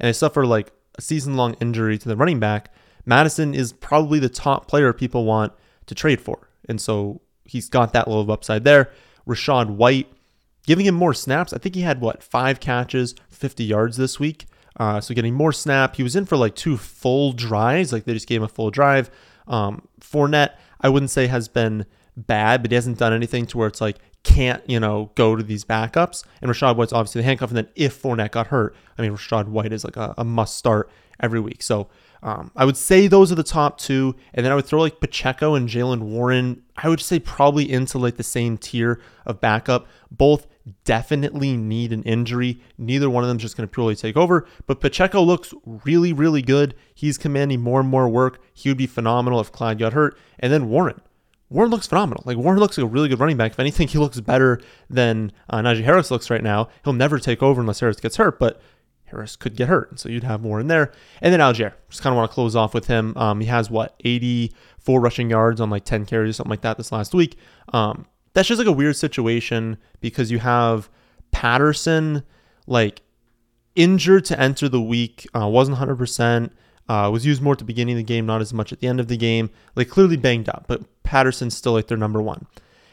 and 0.00 0.08
they 0.08 0.12
suffer 0.12 0.46
like 0.46 0.72
a 0.96 1.02
season 1.02 1.36
long 1.36 1.54
injury 1.60 1.98
to 1.98 2.08
the 2.08 2.16
running 2.16 2.40
back, 2.40 2.72
Madison 3.04 3.54
is 3.54 3.72
probably 3.72 4.18
the 4.18 4.28
top 4.28 4.68
player 4.68 4.92
people 4.92 5.24
want 5.24 5.52
to 5.86 5.94
trade 5.94 6.20
for. 6.20 6.48
And 6.68 6.80
so 6.80 7.20
he's 7.44 7.68
got 7.68 7.92
that 7.92 8.06
of 8.08 8.30
upside 8.30 8.64
there. 8.64 8.90
Rachaad 9.26 9.70
White 9.70 10.08
giving 10.66 10.86
him 10.86 10.94
more 10.94 11.14
snaps. 11.14 11.52
I 11.52 11.58
think 11.58 11.74
he 11.74 11.82
had 11.82 12.00
what 12.00 12.22
five 12.22 12.60
catches, 12.60 13.14
50 13.30 13.64
yards 13.64 13.96
this 13.96 14.20
week. 14.20 14.46
Uh, 14.76 15.00
so 15.00 15.14
getting 15.14 15.34
more 15.34 15.52
snap. 15.52 15.96
He 15.96 16.02
was 16.02 16.16
in 16.16 16.24
for 16.24 16.36
like 16.36 16.54
two 16.54 16.76
full 16.76 17.32
drives. 17.32 17.92
Like 17.92 18.04
they 18.04 18.14
just 18.14 18.28
gave 18.28 18.38
him 18.38 18.44
a 18.44 18.48
full 18.48 18.70
drive. 18.70 19.10
Um, 19.46 19.86
Fournette, 20.00 20.54
I 20.80 20.88
wouldn't 20.88 21.10
say 21.10 21.26
has 21.26 21.48
been 21.48 21.84
bad, 22.16 22.62
but 22.62 22.70
he 22.70 22.74
hasn't 22.74 22.98
done 22.98 23.12
anything 23.12 23.46
to 23.46 23.58
where 23.58 23.68
it's 23.68 23.80
like 23.80 23.98
can't 24.22 24.62
you 24.68 24.78
know 24.78 25.10
go 25.14 25.34
to 25.36 25.42
these 25.42 25.64
backups. 25.64 26.24
And 26.40 26.50
Rachaad 26.50 26.76
White's 26.76 26.92
obviously 26.92 27.20
the 27.20 27.26
handcuff. 27.26 27.50
And 27.50 27.56
then 27.56 27.68
if 27.74 28.00
Fournette 28.00 28.32
got 28.32 28.48
hurt, 28.48 28.74
I 28.98 29.02
mean 29.02 29.12
Rachaad 29.12 29.48
White 29.48 29.72
is 29.72 29.84
like 29.84 29.96
a, 29.96 30.14
a 30.18 30.24
must 30.24 30.56
start 30.56 30.90
every 31.20 31.40
week. 31.40 31.62
So 31.62 31.88
um, 32.22 32.52
I 32.54 32.64
would 32.64 32.76
say 32.76 33.08
those 33.08 33.32
are 33.32 33.36
the 33.36 33.42
top 33.42 33.78
two, 33.78 34.14
and 34.32 34.44
then 34.44 34.52
I 34.52 34.54
would 34.54 34.64
throw 34.64 34.80
like 34.80 35.00
Pacheco 35.00 35.54
and 35.54 35.68
Jaylen 35.68 36.02
Warren. 36.02 36.62
I 36.76 36.88
would 36.88 37.00
say 37.00 37.18
probably 37.18 37.70
into 37.70 37.98
like 37.98 38.16
the 38.16 38.22
same 38.22 38.56
tier 38.56 39.00
of 39.26 39.40
backup. 39.40 39.86
Both 40.10 40.46
definitely 40.84 41.56
need 41.56 41.92
an 41.92 42.04
injury. 42.04 42.60
Neither 42.78 43.10
one 43.10 43.24
of 43.24 43.28
them 43.28 43.38
is 43.38 43.42
just 43.42 43.56
going 43.56 43.68
to 43.68 43.72
purely 43.72 43.96
take 43.96 44.16
over. 44.16 44.46
But 44.66 44.80
Pacheco 44.80 45.20
looks 45.20 45.52
really, 45.64 46.12
really 46.12 46.42
good. 46.42 46.74
He's 46.94 47.18
commanding 47.18 47.60
more 47.60 47.80
and 47.80 47.88
more 47.88 48.08
work. 48.08 48.40
He 48.52 48.68
would 48.68 48.78
be 48.78 48.86
phenomenal 48.86 49.40
if 49.40 49.50
Clyde 49.50 49.78
got 49.78 49.92
hurt. 49.92 50.16
And 50.38 50.52
then 50.52 50.68
Warren. 50.68 51.00
Warren 51.52 51.70
looks 51.70 51.86
phenomenal. 51.86 52.22
Like 52.26 52.36
Warren 52.36 52.58
looks 52.58 52.78
like 52.78 52.84
a 52.84 52.88
really 52.88 53.08
good 53.08 53.20
running 53.20 53.36
back. 53.36 53.52
If 53.52 53.60
anything, 53.60 53.88
he 53.88 53.98
looks 53.98 54.18
better 54.20 54.60
than 54.88 55.32
uh, 55.50 55.58
Najee 55.58 55.84
Harris 55.84 56.10
looks 56.10 56.30
right 56.30 56.42
now. 56.42 56.68
He'll 56.84 56.92
never 56.92 57.18
take 57.18 57.42
over 57.42 57.60
unless 57.60 57.80
Harris 57.80 58.00
gets 58.00 58.16
hurt, 58.16 58.38
but 58.38 58.60
Harris 59.12 59.36
could 59.36 59.56
get 59.56 59.68
hurt, 59.68 60.00
so 60.00 60.08
you'd 60.08 60.24
have 60.24 60.44
in 60.44 60.66
there. 60.68 60.90
And 61.20 61.32
then 61.32 61.40
Allgeier, 61.40 61.74
just 61.90 62.02
kind 62.02 62.12
of 62.12 62.16
want 62.16 62.30
to 62.30 62.34
close 62.34 62.56
off 62.56 62.72
with 62.74 62.86
him. 62.86 63.16
Um, 63.16 63.40
he 63.40 63.46
has 63.46 63.70
what 63.70 63.94
84 64.00 65.00
rushing 65.00 65.30
yards 65.30 65.60
on 65.60 65.70
like 65.70 65.84
10 65.84 66.06
carries 66.06 66.30
or 66.30 66.32
something 66.32 66.50
like 66.50 66.62
that 66.62 66.78
this 66.78 66.90
last 66.90 67.14
week. 67.14 67.36
Um, 67.72 68.06
that's 68.32 68.48
just 68.48 68.58
like 68.58 68.66
a 68.66 68.72
weird 68.72 68.96
situation 68.96 69.76
because 70.00 70.30
you 70.30 70.38
have 70.38 70.88
Patterson 71.30 72.22
like 72.66 73.02
injured 73.74 74.24
to 74.26 74.40
enter 74.40 74.68
the 74.68 74.80
week, 74.80 75.26
uh, 75.34 75.46
wasn't 75.46 75.76
100%, 75.76 76.50
uh, 76.88 77.10
was 77.12 77.26
used 77.26 77.42
more 77.42 77.52
at 77.52 77.58
the 77.58 77.64
beginning 77.64 77.94
of 77.94 77.98
the 77.98 78.04
game, 78.04 78.26
not 78.26 78.40
as 78.40 78.52
much 78.52 78.72
at 78.72 78.80
the 78.80 78.88
end 78.88 78.98
of 78.98 79.08
the 79.08 79.16
game. 79.16 79.50
Like 79.76 79.88
clearly 79.88 80.16
banged 80.16 80.48
up, 80.48 80.64
but 80.66 80.82
Patterson's 81.02 81.56
still 81.56 81.72
like 81.72 81.88
their 81.88 81.98
number 81.98 82.20
one. 82.22 82.46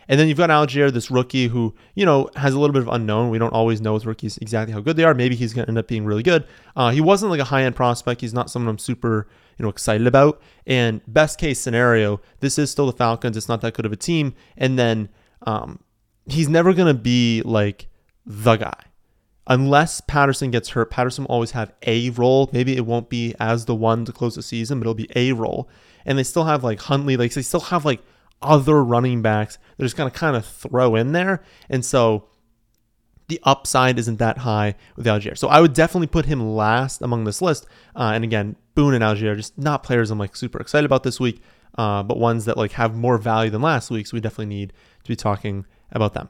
And 0.10 0.20
then 0.20 0.28
you've 0.28 0.40
got 0.40 0.50
Allgeier, 0.50 0.92
this 0.92 1.12
rookie 1.12 1.48
who, 1.48 1.76
you 1.94 2.04
know, 2.04 2.32
has 2.36 2.56
a 2.56 2.60
little 2.60 2.74
bit 2.74 2.82
of 2.82 2.88
unknown. 2.88 3.30
We 3.30 3.38
don't 3.38 3.54
always 3.54 3.80
know 3.80 3.94
with 3.94 4.08
rookies 4.08 4.40
exactly 4.40 4.74
how 4.74 4.80
good 4.80 4.98
they 4.98 5.04
are. 5.04 5.14
Maybe 5.14 5.36
he's 5.36 5.54
going 5.54 5.66
to 5.66 5.70
end 5.70 5.78
up 5.78 5.88
being 5.88 6.04
really 6.04 6.24
good. 6.24 6.48
Uh, 6.76 6.90
he 6.90 7.00
wasn't 7.00 7.30
like 7.30 7.40
a 7.40 7.44
high 7.44 7.62
end 7.62 7.76
prospect. 7.76 8.22
He's 8.22 8.34
not 8.34 8.50
someone 8.50 8.70
I'm 8.70 8.80
super, 8.80 9.28
you 9.60 9.64
know, 9.64 9.70
excited 9.70 10.08
about. 10.08 10.42
And 10.66 11.02
best 11.08 11.38
case 11.40 11.60
scenario, 11.60 12.22
this 12.40 12.58
is 12.58 12.72
still 12.72 12.88
the 12.88 12.94
Falcons. 12.94 13.38
It's 13.38 13.48
not 13.48 13.62
that 13.62 13.76
good 13.76 13.86
of 13.86 13.92
a 13.92 13.96
team. 13.96 14.34
And 14.58 14.80
then 14.80 15.10
um, 15.44 15.80
he's 16.26 16.50
never 16.50 16.74
going 16.74 16.88
to 16.88 17.00
be 17.00 17.44
like 17.46 17.88
the 18.26 18.58
guy. 18.58 18.82
Unless 19.50 20.02
Patterson 20.02 20.52
gets 20.52 20.70
hurt, 20.70 20.92
Patterson 20.92 21.24
will 21.24 21.32
always 21.32 21.52
have 21.52 21.74
a 21.86 22.12
role. 22.12 22.50
Maybe 22.54 22.78
it 22.78 22.86
won't 22.86 23.10
be 23.10 23.34
as 23.40 23.66
the 23.66 23.74
one 23.74 24.06
to 24.06 24.14
close 24.14 24.36
the 24.36 24.44
season, 24.44 24.80
but 24.80 24.84
it'll 24.84 24.94
be 24.94 25.10
a 25.16 25.32
role. 25.34 25.68
And 26.06 26.18
they 26.18 26.24
still 26.24 26.46
have 26.46 26.64
like 26.64 26.80
Huntley, 26.80 27.18
like 27.18 27.34
they 27.34 27.42
still 27.42 27.60
have 27.60 27.84
like 27.84 28.02
other 28.42 28.82
running 28.82 29.22
backs 29.22 29.58
they're 29.76 29.86
just 29.86 29.98
going 29.98 30.10
to 30.10 30.18
kind 30.18 30.36
of 30.36 30.46
throw 30.46 30.96
in 30.96 31.14
there. 31.14 31.42
And 31.70 31.84
so 31.84 32.28
the 33.28 33.40
upside 33.44 33.98
isn't 33.98 34.18
that 34.20 34.40
high 34.40 34.76
with 34.96 35.06
Allgeier. 35.06 35.38
So 35.38 35.48
I 35.48 35.62
would 35.62 35.74
definitely 35.74 36.08
put 36.08 36.26
him 36.26 36.56
last 36.56 37.02
among 37.02 37.24
this 37.24 37.42
list. 37.42 37.66
Uh, 37.96 38.12
and 38.14 38.24
again, 38.24 38.56
Boone 38.76 38.94
and 38.94 39.04
Allgeier 39.04 39.32
are 39.32 39.36
just 39.36 39.58
not 39.58 39.84
players 39.84 40.12
I'm 40.12 40.20
like 40.20 40.36
super 40.36 40.60
excited 40.60 40.86
about 40.86 41.04
this 41.04 41.20
week, 41.20 41.42
uh, 41.78 42.04
but 42.04 42.18
ones 42.18 42.46
that 42.46 42.58
like 42.58 42.74
have 42.74 42.96
more 42.96 43.18
value 43.18 43.50
than 43.50 43.62
last 43.62 43.90
week. 43.90 44.06
So 44.08 44.16
we 44.16 44.22
definitely 44.22 44.48
need 44.48 44.74
to 45.04 45.08
be 45.08 45.16
talking 45.16 45.66
about 45.92 46.14
them. 46.14 46.30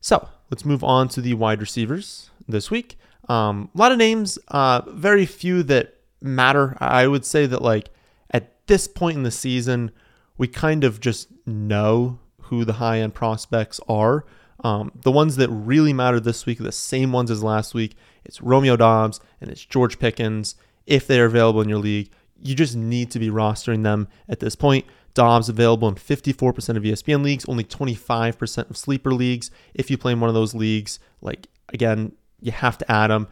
So 0.00 0.28
let's 0.50 0.64
move 0.64 0.84
on 0.84 1.08
to 1.08 1.20
the 1.20 1.34
wide 1.34 1.60
receivers 1.60 2.30
this 2.48 2.70
week. 2.70 2.98
Um, 3.28 3.70
a 3.74 3.78
lot 3.78 3.92
of 3.92 3.98
names, 3.98 4.38
uh, 4.48 4.82
very 4.86 5.26
few 5.26 5.62
that 5.64 5.94
matter. 6.20 6.76
I 6.80 7.06
would 7.06 7.24
say 7.24 7.46
that 7.46 7.62
like 7.62 7.90
at 8.30 8.66
this 8.66 8.86
point 8.88 9.16
in 9.16 9.22
the 9.22 9.30
season, 9.30 9.90
we 10.36 10.48
kind 10.48 10.84
of 10.84 11.00
just 11.00 11.28
know 11.46 12.18
who 12.42 12.64
the 12.64 12.74
high 12.74 13.00
end 13.00 13.14
prospects 13.14 13.80
are. 13.88 14.24
Um, 14.62 14.92
the 15.02 15.12
ones 15.12 15.36
that 15.36 15.48
really 15.48 15.92
matter 15.92 16.20
this 16.20 16.46
week 16.46 16.60
are 16.60 16.64
the 16.64 16.72
same 16.72 17.12
ones 17.12 17.30
as 17.30 17.42
last 17.42 17.74
week. 17.74 17.96
It's 18.24 18.40
Romeo 18.40 18.76
Doubs 18.76 19.20
and 19.40 19.50
it's 19.50 19.64
George 19.64 19.98
Pickens. 19.98 20.54
If 20.86 21.06
they're 21.06 21.26
available 21.26 21.60
in 21.60 21.68
your 21.68 21.78
league, 21.78 22.10
you 22.40 22.54
just 22.54 22.76
need 22.76 23.10
to 23.10 23.18
be 23.18 23.30
rostering 23.30 23.82
them 23.82 24.08
at 24.28 24.40
this 24.40 24.54
point. 24.54 24.84
Doubs 25.14 25.48
available 25.48 25.88
in 25.88 25.94
54% 25.94 26.76
of 26.76 26.82
ESPN 26.82 27.22
leagues, 27.22 27.44
only 27.46 27.64
25% 27.64 28.70
of 28.70 28.76
sleeper 28.76 29.14
leagues. 29.14 29.50
If 29.72 29.90
you 29.90 29.96
play 29.96 30.12
in 30.12 30.20
one 30.20 30.28
of 30.28 30.34
those 30.34 30.54
leagues, 30.54 30.98
like 31.20 31.46
again, 31.70 32.12
you 32.40 32.52
have 32.52 32.76
to 32.78 32.90
add 32.90 33.08
them. 33.08 33.28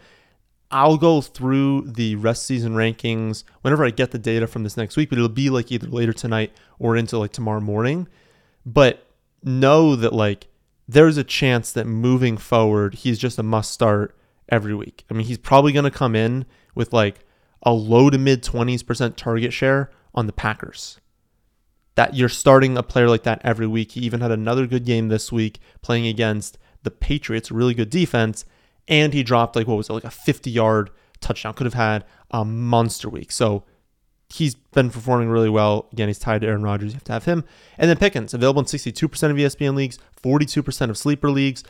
I'll 0.71 0.97
go 0.97 1.21
through 1.21 1.83
the 1.83 2.17
rest 2.17 2.47
season 2.47 2.73
rankings 2.73 3.45
whenever 3.61 3.85
I 3.85 3.91
get 3.91 4.11
the 4.11 4.19
data 4.19 4.47
from 4.47 4.63
this 4.63 4.77
next 4.77 4.97
week, 4.97 5.11
but 5.11 5.19
it'll 5.19 5.29
be 5.29 5.51
like 5.51 5.71
either 5.71 5.87
later 5.87 6.15
tonight 6.15 6.53
or 6.79 6.97
into 6.97 7.19
like 7.19 7.33
tomorrow 7.33 7.61
morning. 7.61 8.09
But 8.65 9.07
know 9.43 9.97
that 9.97 10.15
like 10.15 10.47
there's 10.89 11.19
a 11.19 11.25
chance 11.25 11.73
that 11.73 11.87
moving 11.87 12.39
forward, 12.39 12.95
he's 12.95 13.19
just 13.19 13.39
a 13.39 13.43
must 13.43 13.71
start 13.71 14.17
every 14.49 14.75
week. 14.75 15.05
I 15.11 15.15
mean, 15.15 15.27
he's 15.27 15.39
probably 15.39 15.73
going 15.73 15.85
to 15.85 15.91
come 15.91 16.17
in 16.17 16.47
with 16.75 16.93
like 16.93 17.21
a 17.63 17.73
low 17.73 18.09
to 18.09 18.19
mid 18.19 18.43
20s 18.43 18.85
percent 18.87 19.17
target 19.17 19.53
share 19.53 19.91
on 20.15 20.27
the 20.27 20.33
Packers. 20.33 21.01
That 21.95 22.15
you're 22.15 22.29
starting 22.29 22.77
a 22.79 22.83
player 22.83 23.09
like 23.09 23.25
that 23.25 23.43
every 23.45 23.67
week. 23.67 23.93
He 23.93 24.01
even 24.01 24.21
had 24.21 24.31
another 24.31 24.67
good 24.67 24.85
game 24.85 25.09
this 25.09 25.31
week 25.31 25.61
playing 25.83 26.07
against 26.07 26.59
the 26.83 26.91
Patriots, 26.91 27.51
really 27.51 27.75
good 27.75 27.91
defense 27.91 28.45
and 28.89 29.13
he 29.13 29.23
dropped 29.23 29.57
like 29.57 29.67
what 29.67 29.77
was 29.77 29.89
it 29.89 29.93
like 29.93 30.05
a 30.05 30.11
50 30.11 30.51
yard 30.51 30.91
touchdown. 31.21 31.55
Could 31.55 31.67
have 31.67 31.75
had 31.75 32.05
a 32.31 32.45
monster 32.45 33.09
week. 33.09 33.31
So 33.33 33.65
he's 34.29 34.55
been 34.55 34.91
performing 34.91 35.29
really 35.29 35.51
well. 35.51 35.89
Again 35.93 36.09
he's 36.09 36.19
tied 36.19 36.41
to 36.41 36.47
aaron 36.47 36.63
rodgers. 36.63 36.93
You 36.93 36.95
have 36.95 37.05
to 37.05 37.13
have 37.13 37.25
him. 37.25 37.45
And 37.79 37.89
then 37.89 37.97
pickens 37.97 38.35
available 38.35 38.61
in 38.61 38.67
62% 38.67 39.05
of 39.31 39.37
espn 39.37 39.75
leagues 39.75 39.99
42% 40.23 40.91
of 40.91 40.99
sleeper 40.99 41.31
leagues. 41.31 41.65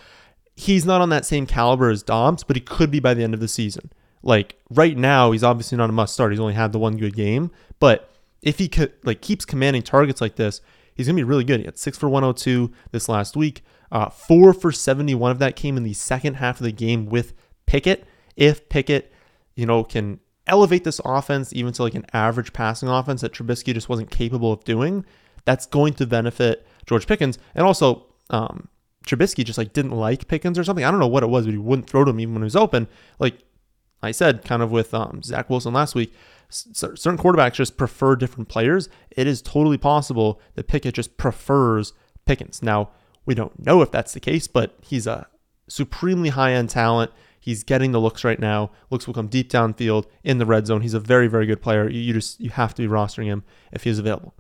He's 0.55 0.85
not 0.85 1.01
on 1.01 1.09
that 1.11 1.25
same 1.25 1.47
caliber 1.47 1.91
as 1.91 2.03
Doubs 2.03 2.45
but 2.45 2.57
he 2.57 2.61
could 2.61 2.91
be 2.91 3.01
by 3.01 3.15
the 3.15 3.23
end 3.23 3.35
of 3.35 3.41
the 3.41 3.49
season. 3.49 3.91
Like 4.23 4.57
right 4.71 4.97
now 4.97 5.33
he's 5.33 5.45
obviously 5.45 5.77
not 5.77 5.91
a 5.91 5.93
must 5.93 6.15
start. 6.15 6.33
He's 6.33 6.41
only 6.41 6.55
had 6.55 6.73
the 6.73 6.79
one 6.79 6.97
good 6.97 7.15
game 7.15 7.51
but 7.79 8.12
if 8.43 8.59
he 8.59 8.69
could 8.69 8.93
like 9.05 9.21
keeps 9.21 9.45
commanding 9.45 9.83
targets 9.83 10.21
like 10.21 10.37
this 10.37 10.61
he's 10.95 11.07
gonna 11.07 11.17
be 11.17 11.25
really 11.25 11.45
good 11.45 11.61
he 11.61 11.67
had 11.67 11.79
six 11.79 11.97
for 11.97 12.09
102 12.09 12.73
this 12.91 13.09
last 13.09 13.37
week 13.37 13.63
uh, 13.93 14.09
four 14.09 14.55
for 14.55 14.73
71 14.73 15.31
of 15.31 15.39
that 15.39 15.55
came 15.55 15.77
in 15.77 15.83
the 15.83 15.93
second 15.93 16.35
half 16.35 16.59
of 16.59 16.65
the 16.65 16.73
game 16.73 17.05
with 17.05 17.35
Pickett. 17.67 18.07
If 18.37 18.71
Pickett, 18.71 19.13
you 19.55 19.67
know, 19.67 19.85
can 19.85 20.19
elevate 20.47 20.83
this 20.83 21.01
offense 21.05 21.53
even 21.53 21.75
to 21.75 21.83
like 21.83 21.95
an 21.95 22.07
average 22.15 22.55
passing 22.55 22.89
offense 22.89 23.21
that 23.21 23.35
Trubisky 23.35 23.75
just 23.75 23.91
wasn't 23.91 24.11
capable 24.11 24.51
of 24.51 24.65
doing, 24.65 25.05
that's 25.45 25.67
going 25.67 25.93
to 25.95 26.07
benefit 26.07 26.67
George 26.87 27.07
Pickens. 27.07 27.39
And 27.55 27.67
also, 27.67 28.07
um, 28.31 28.69
Trubisky 29.07 29.45
just 29.45 29.59
like 29.59 29.75
didn't 29.75 29.93
like 29.93 30.27
Pickens 30.27 30.59
or 30.59 30.65
something. 30.65 30.87
I 30.87 30.91
don't 30.91 31.01
know 31.01 31.07
what 31.07 31.23
it 31.23 31.29
was, 31.29 31.45
but 31.45 31.53
he 31.53 31.59
wouldn't 31.59 31.89
throw 31.89 32.03
to 32.03 32.11
him 32.11 32.21
even 32.21 32.35
when 32.35 32.43
he 32.43 32.47
was 32.47 32.57
open. 32.57 32.89
Like 33.19 33.41
I 34.03 34.11
said, 34.11 34.43
kind 34.43 34.63
of 34.63 34.73
with 34.73 34.95
um, 34.95 35.23
Zach 35.23 35.51
Wilson 35.51 35.75
last 35.75 35.95
week, 35.95 36.15
certain 36.53 37.19
quarterbacks 37.19 37.55
just 37.55 37.77
prefer 37.77 38.17
different 38.17 38.49
players. 38.49 38.89
It 39.11 39.27
is 39.27 39.43
totally 39.43 39.79
possible 39.79 40.41
that 40.55 40.69
Pickett 40.69 40.95
just 40.95 41.17
prefers 41.17 41.93
Pickens. 42.27 42.63
Now, 42.63 42.91
we 43.25 43.35
don't 43.35 43.65
know 43.65 43.83
if 43.83 43.91
that's 43.91 44.13
the 44.13 44.21
case, 44.21 44.47
but 44.47 44.77
he's 44.81 45.07
a 45.07 45.27
supremely 45.69 46.31
high 46.31 46.53
end 46.53 46.71
talent. 46.71 47.11
He's 47.41 47.65
getting 47.65 47.91
the 47.91 48.01
looks 48.01 48.23
right 48.23 48.39
now. 48.39 48.71
Looks 48.91 49.07
will 49.07 49.15
come 49.15 49.27
deep 49.27 49.51
downfield 49.51 50.07
in 50.23 50.39
the 50.39 50.47
red 50.47 50.67
zone. 50.67 50.83
He's 50.83 50.95
a 50.95 51.01
very, 51.01 51.27
very 51.27 51.47
good 51.47 51.61
player. 51.61 51.89
You 51.89 52.13
just 52.13 52.41
you 52.41 52.51
have 52.51 52.75
to 52.75 52.83
be 52.83 52.89
rostering 52.89 53.25
him 53.25 53.43
if 53.73 53.83
he's 53.83 53.99
available. 53.99 54.35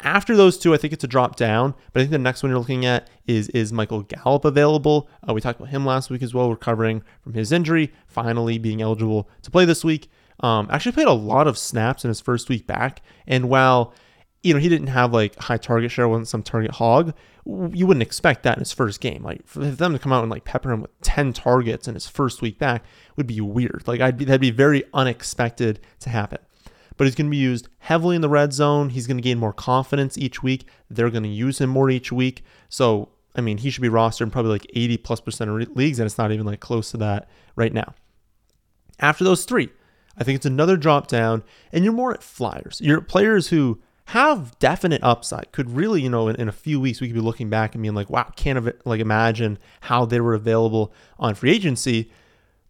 After 0.00 0.36
those 0.36 0.58
two, 0.58 0.74
I 0.74 0.76
think 0.76 0.92
it's 0.92 1.04
a 1.04 1.08
drop 1.08 1.36
down. 1.36 1.74
But 1.92 2.00
I 2.00 2.02
think 2.02 2.10
the 2.10 2.18
next 2.18 2.42
one 2.42 2.50
you're 2.50 2.58
looking 2.58 2.84
at 2.84 3.08
is 3.26 3.48
is 3.50 3.72
Michael 3.72 4.02
Gallup 4.02 4.44
available? 4.44 5.08
Uh, 5.26 5.32
we 5.32 5.40
talked 5.40 5.58
about 5.58 5.70
him 5.70 5.86
last 5.86 6.10
week 6.10 6.22
as 6.22 6.34
well, 6.34 6.50
recovering 6.50 7.02
from 7.22 7.32
his 7.32 7.50
injury, 7.50 7.92
finally 8.06 8.58
being 8.58 8.82
eligible 8.82 9.28
to 9.42 9.50
play 9.50 9.64
this 9.64 9.82
week. 9.82 10.10
Um, 10.40 10.68
actually 10.70 10.92
played 10.92 11.06
a 11.06 11.12
lot 11.12 11.46
of 11.46 11.56
snaps 11.56 12.04
in 12.04 12.08
his 12.08 12.20
first 12.20 12.48
week 12.48 12.66
back, 12.66 13.02
and 13.26 13.48
while 13.48 13.94
you 14.44 14.52
know, 14.52 14.60
he 14.60 14.68
didn't 14.68 14.88
have 14.88 15.12
like 15.12 15.36
high 15.36 15.56
target 15.56 15.90
share, 15.90 16.06
wasn't 16.06 16.28
some 16.28 16.42
target 16.42 16.72
hog. 16.72 17.14
You 17.46 17.86
wouldn't 17.86 18.02
expect 18.02 18.42
that 18.42 18.58
in 18.58 18.60
his 18.60 18.72
first 18.72 19.00
game. 19.00 19.22
Like 19.24 19.44
for 19.46 19.60
them 19.60 19.94
to 19.94 19.98
come 19.98 20.12
out 20.12 20.22
and 20.22 20.30
like 20.30 20.44
pepper 20.44 20.70
him 20.70 20.82
with 20.82 21.00
10 21.00 21.32
targets 21.32 21.88
in 21.88 21.94
his 21.94 22.06
first 22.06 22.42
week 22.42 22.58
back 22.58 22.84
would 23.16 23.26
be 23.26 23.40
weird. 23.40 23.84
Like 23.86 24.02
I'd 24.02 24.18
be, 24.18 24.26
that'd 24.26 24.42
be 24.42 24.50
very 24.50 24.84
unexpected 24.92 25.80
to 26.00 26.10
happen. 26.10 26.38
But 26.96 27.06
he's 27.06 27.14
going 27.14 27.26
to 27.26 27.30
be 27.30 27.38
used 27.38 27.68
heavily 27.78 28.16
in 28.16 28.22
the 28.22 28.28
red 28.28 28.52
zone. 28.52 28.90
He's 28.90 29.06
going 29.06 29.16
to 29.16 29.22
gain 29.22 29.38
more 29.38 29.52
confidence 29.52 30.16
each 30.18 30.42
week. 30.42 30.66
They're 30.90 31.10
going 31.10 31.24
to 31.24 31.28
use 31.28 31.60
him 31.60 31.70
more 31.70 31.88
each 31.88 32.12
week. 32.12 32.44
So, 32.68 33.08
I 33.34 33.40
mean, 33.40 33.58
he 33.58 33.70
should 33.70 33.82
be 33.82 33.88
rostered 33.88 34.22
in 34.22 34.30
probably 34.30 34.52
like 34.52 34.66
80 34.74 34.98
plus 34.98 35.20
percent 35.20 35.50
of 35.50 35.76
leagues, 35.76 35.98
and 35.98 36.06
it's 36.06 36.18
not 36.18 36.30
even 36.30 36.46
like 36.46 36.60
close 36.60 36.90
to 36.92 36.98
that 36.98 37.28
right 37.56 37.72
now. 37.72 37.94
After 39.00 39.24
those 39.24 39.44
three, 39.44 39.70
I 40.16 40.24
think 40.24 40.36
it's 40.36 40.46
another 40.46 40.76
drop 40.76 41.06
down, 41.06 41.42
and 41.72 41.84
you're 41.84 41.92
more 41.92 42.12
at 42.12 42.22
flyers. 42.22 42.80
You're 42.82 42.98
at 42.98 43.08
players 43.08 43.48
who 43.48 43.80
have 44.06 44.58
definite 44.58 45.02
upside. 45.02 45.50
Could 45.52 45.70
really, 45.70 46.02
you 46.02 46.10
know, 46.10 46.28
in, 46.28 46.36
in, 46.36 46.48
a 46.48 46.52
few 46.52 46.78
weeks 46.78 47.00
we 47.00 47.08
could 47.08 47.14
be 47.14 47.20
looking 47.20 47.48
back 47.48 47.74
and 47.74 47.82
being 47.82 47.94
like, 47.94 48.10
wow, 48.10 48.30
can't 48.36 48.86
like 48.86 49.00
imagine 49.00 49.58
how 49.82 50.04
they 50.04 50.20
were 50.20 50.34
available 50.34 50.92
on 51.18 51.34
free 51.34 51.52
agency. 51.52 52.10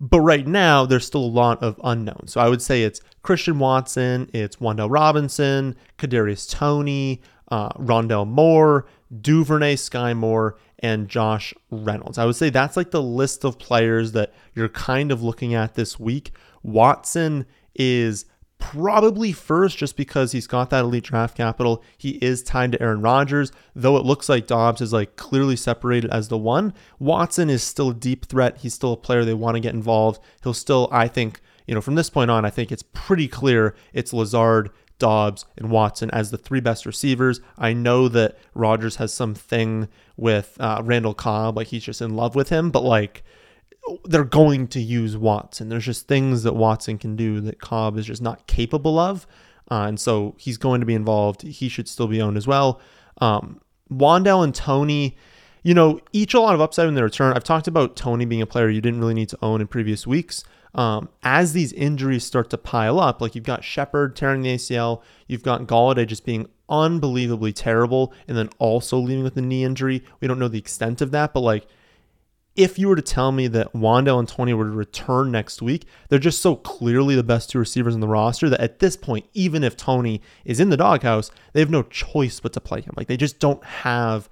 But 0.00 0.20
right 0.20 0.46
now, 0.46 0.86
there's 0.86 1.06
still 1.06 1.24
a 1.24 1.26
lot 1.26 1.62
of 1.62 1.80
unknowns. 1.82 2.32
So 2.32 2.40
I 2.40 2.48
would 2.48 2.62
say 2.62 2.82
it's 2.82 3.00
Christian 3.22 3.58
Watson, 3.58 4.28
it's 4.32 4.56
Wan'Dale 4.56 4.90
Robinson, 4.90 5.76
Kadarius 5.98 6.50
Toney, 6.50 7.22
uh, 7.48 7.70
Rondale 7.70 8.26
Moore, 8.26 8.86
Duvernay 9.20 9.76
Skyy 9.76 10.16
Moore, 10.16 10.58
and 10.84 11.08
Josh 11.08 11.54
Reynolds. 11.70 12.18
I 12.18 12.26
would 12.26 12.36
say 12.36 12.50
that's 12.50 12.76
like 12.76 12.90
the 12.90 13.02
list 13.02 13.42
of 13.42 13.58
players 13.58 14.12
that 14.12 14.34
you're 14.54 14.68
kind 14.68 15.10
of 15.10 15.22
looking 15.22 15.54
at 15.54 15.74
this 15.74 15.98
week. 15.98 16.32
Watson 16.62 17.46
is 17.74 18.26
probably 18.58 19.32
first 19.32 19.78
just 19.78 19.96
because 19.96 20.32
he's 20.32 20.46
got 20.46 20.68
that 20.68 20.84
elite 20.84 21.04
draft 21.04 21.38
capital. 21.38 21.82
He 21.96 22.10
is 22.22 22.42
tied 22.42 22.72
to 22.72 22.82
Aaron 22.82 23.00
Rodgers, 23.00 23.50
though 23.74 23.96
it 23.96 24.04
looks 24.04 24.28
like 24.28 24.46
Doubs 24.46 24.82
is 24.82 24.92
like 24.92 25.16
clearly 25.16 25.56
separated 25.56 26.10
as 26.10 26.28
the 26.28 26.36
one. 26.36 26.74
Watson 26.98 27.48
is 27.48 27.62
still 27.62 27.88
a 27.88 27.94
deep 27.94 28.26
threat. 28.26 28.58
He's 28.58 28.74
still 28.74 28.92
a 28.92 28.98
player 28.98 29.24
they 29.24 29.32
want 29.32 29.54
to 29.54 29.60
get 29.60 29.72
involved. 29.72 30.20
He'll 30.42 30.52
still, 30.52 30.90
I 30.92 31.08
think, 31.08 31.40
you 31.66 31.74
know, 31.74 31.80
from 31.80 31.94
this 31.94 32.10
point 32.10 32.30
on, 32.30 32.44
I 32.44 32.50
think 32.50 32.70
it's 32.70 32.84
pretty 32.92 33.26
clear 33.26 33.74
it's 33.94 34.12
Lazard, 34.12 34.68
Doubs, 34.98 35.44
and 35.56 35.70
Watson 35.70 36.10
as 36.12 36.30
the 36.30 36.38
three 36.38 36.60
best 36.60 36.86
receivers. 36.86 37.40
I 37.58 37.72
know 37.72 38.08
that 38.08 38.38
Rodgers 38.54 38.96
has 38.96 39.12
something 39.12 39.88
with 40.16 40.56
uh, 40.60 40.82
Randall 40.84 41.14
Cobb, 41.14 41.56
like 41.56 41.68
he's 41.68 41.84
just 41.84 42.00
in 42.00 42.16
love 42.16 42.34
with 42.34 42.48
him, 42.48 42.70
but 42.70 42.82
like 42.82 43.24
they're 44.04 44.24
going 44.24 44.68
to 44.68 44.80
use 44.80 45.16
Watson. 45.16 45.68
There's 45.68 45.84
just 45.84 46.08
things 46.08 46.42
that 46.42 46.54
Watson 46.54 46.98
can 46.98 47.16
do 47.16 47.40
that 47.42 47.60
Cobb 47.60 47.98
is 47.98 48.06
just 48.06 48.22
not 48.22 48.46
capable 48.46 48.98
of. 48.98 49.26
Uh, 49.70 49.86
and 49.88 50.00
so 50.00 50.34
he's 50.38 50.56
going 50.56 50.80
to 50.80 50.86
be 50.86 50.94
involved. 50.94 51.42
He 51.42 51.68
should 51.68 51.88
still 51.88 52.06
be 52.06 52.20
owned 52.20 52.36
as 52.36 52.46
well. 52.46 52.80
Um, 53.18 53.60
Wan'Dale 53.90 54.44
and 54.44 54.54
Toney, 54.54 55.16
you 55.62 55.74
know, 55.74 56.00
each 56.12 56.34
a 56.34 56.40
lot 56.40 56.54
of 56.54 56.60
upside 56.60 56.88
in 56.88 56.94
their 56.94 57.04
return. 57.04 57.34
I've 57.34 57.44
talked 57.44 57.66
about 57.66 57.96
Toney 57.96 58.24
being 58.24 58.42
a 58.42 58.46
player 58.46 58.68
you 58.68 58.80
didn't 58.80 59.00
really 59.00 59.14
need 59.14 59.28
to 59.30 59.38
own 59.42 59.60
in 59.60 59.66
previous 59.66 60.06
weeks. 60.06 60.44
Um, 60.74 61.08
as 61.22 61.52
these 61.52 61.72
injuries 61.72 62.24
start 62.24 62.50
to 62.50 62.58
pile 62.58 62.98
up, 62.98 63.20
like 63.20 63.34
you've 63.34 63.44
got 63.44 63.62
Shepard 63.62 64.16
tearing 64.16 64.42
the 64.42 64.54
ACL, 64.54 65.02
you've 65.28 65.44
got 65.44 65.66
Golladay 65.66 66.06
just 66.06 66.24
being 66.24 66.48
unbelievably 66.68 67.52
terrible 67.52 68.12
and 68.26 68.36
then 68.36 68.48
also 68.58 68.98
leaving 68.98 69.22
with 69.22 69.36
a 69.36 69.42
knee 69.42 69.64
injury. 69.64 70.02
We 70.20 70.26
don't 70.26 70.38
know 70.38 70.48
the 70.48 70.58
extent 70.58 71.00
of 71.00 71.12
that, 71.12 71.32
but 71.32 71.40
like 71.40 71.66
if 72.56 72.78
you 72.78 72.88
were 72.88 72.96
to 72.96 73.02
tell 73.02 73.32
me 73.32 73.48
that 73.48 73.72
Wan'Dale 73.72 74.18
and 74.18 74.28
Toney 74.28 74.54
were 74.54 74.64
to 74.64 74.70
return 74.70 75.32
next 75.32 75.60
week, 75.60 75.86
they're 76.08 76.20
just 76.20 76.40
so 76.40 76.54
clearly 76.54 77.16
the 77.16 77.24
best 77.24 77.50
two 77.50 77.58
receivers 77.58 77.94
in 77.94 78.00
the 78.00 78.08
roster 78.08 78.48
that 78.48 78.60
at 78.60 78.78
this 78.78 78.96
point, 78.96 79.26
even 79.34 79.64
if 79.64 79.76
Toney 79.76 80.22
is 80.44 80.60
in 80.60 80.70
the 80.70 80.76
doghouse, 80.76 81.30
they 81.52 81.60
have 81.60 81.70
no 81.70 81.82
choice 81.82 82.38
but 82.38 82.52
to 82.52 82.60
play 82.60 82.80
him. 82.80 82.94
Like 82.96 83.08
they 83.08 83.16
just 83.16 83.40
don't 83.40 83.64
have 83.64 84.28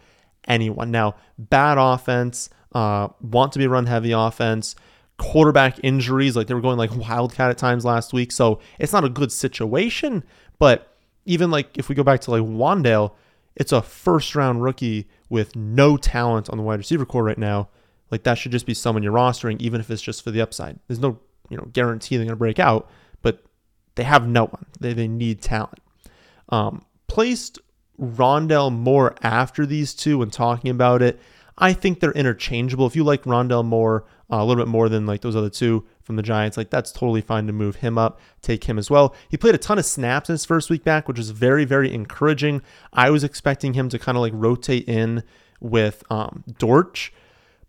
anyone. 0.47 0.93
Now, 0.93 1.17
bad 1.37 1.79
offense, 1.79 2.49
uh, 2.73 3.09
want 3.21 3.53
to 3.53 3.59
be 3.59 3.67
run 3.67 3.87
heavy 3.87 4.13
offense, 4.13 4.77
quarterback 5.23 5.79
injuries, 5.85 6.35
like 6.35 6.49
they 6.49 6.55
were 6.55 6.61
going 6.61 6.77
like 6.77 6.95
wildcat 6.97 7.49
at 7.49 7.57
times 7.57 7.85
last 7.85 8.13
week. 8.13 8.33
So 8.33 8.59
it's 8.81 8.93
not 8.93 9.05
a 9.05 9.09
good 9.09 9.31
situation. 9.31 10.25
But 10.59 10.97
even 11.25 11.51
like 11.51 11.79
if 11.79 11.89
we 11.89 11.95
go 11.95 12.03
back 12.03 12.21
to 12.23 12.33
like 12.33 12.43
Wan'Dale, 12.43 13.13
it's 13.55 13.71
a 13.71 13.83
first 13.83 14.35
round 14.35 14.63
rookie 14.63 15.09
with 15.29 15.55
no 15.55 15.97
talent 15.97 16.51
on 16.51 16.59
the 16.59 16.65
wide 16.65 16.79
receiver 16.79 17.07
corps 17.07 17.23
right 17.23 17.39
now. 17.39 17.69
Like 18.11 18.25
that 18.25 18.35
should 18.35 18.53
just 18.53 18.67
be 18.67 18.75
someone 18.75 19.03
you're 19.03 19.13
rostering, 19.13 19.61
even 19.61 19.81
if 19.81 19.91
it's 19.91 20.03
just 20.03 20.23
for 20.25 20.33
the 20.33 20.41
upside. 20.41 20.79
There's 20.89 21.01
no, 21.01 21.19
you 21.49 21.57
know, 21.57 21.69
guarantee 21.73 22.17
they're 22.17 22.27
gonna 22.27 22.37
break 22.37 22.59
out, 22.59 22.91
but 23.23 23.45
they 23.95 24.03
have 24.03 24.27
no 24.27 24.47
one. 24.47 24.67
They 24.81 24.93
they 24.93 25.09
need 25.09 25.41
talent. 25.41 25.79
Um, 26.49 26.85
placed 27.07 27.61
Rondale 28.01 28.73
Moore 28.73 29.15
after 29.23 29.67
these 29.67 29.95
two 29.95 30.19
when 30.19 30.31
talking 30.31 30.71
about 30.71 31.01
it. 31.01 31.21
I 31.59 31.75
think 31.75 32.01
they're 32.01 32.13
interchangeable. 32.13 32.87
If 32.87 32.97
you 32.97 33.05
like 33.05 33.23
Rondale 33.23 33.65
Moore 33.65 34.05
uh, 34.33 34.37
a 34.37 34.45
little 34.45 34.65
bit 34.65 34.71
more 34.71 34.89
than 34.89 35.05
like 35.05 35.21
those 35.21 35.37
other 35.37 35.51
two 35.51 35.85
from 36.03 36.17
the 36.17 36.23
Giants, 36.23 36.57
like 36.57 36.71
that's 36.71 36.91
totally 36.91 37.21
fine 37.21 37.47
to 37.47 37.53
move 37.53 37.77
him 37.77 37.99
up, 37.99 38.19
take 38.41 38.65
him 38.65 38.79
as 38.79 38.91
well. 38.91 39.15
He 39.29 39.37
played 39.37 39.55
a 39.55 39.59
ton 39.59 39.79
of 39.79 39.85
snaps 39.85 40.31
in 40.31 40.35
his 40.35 40.47
first 40.47 40.71
week 40.71 40.85
back, 40.85 41.07
which 41.07 41.19
was 41.19 41.31
very, 41.31 41.65
very 41.65 41.93
encouraging. 41.93 42.63
I 42.93 43.11
was 43.11 43.25
expecting 43.25 43.75
him 43.75 43.89
to 43.91 43.99
kind 43.99 44.17
of 44.17 44.23
like 44.23 44.33
rotate 44.35 44.89
in 44.89 45.23
with 45.61 46.03
um, 46.11 46.45
Dortch, 46.59 47.13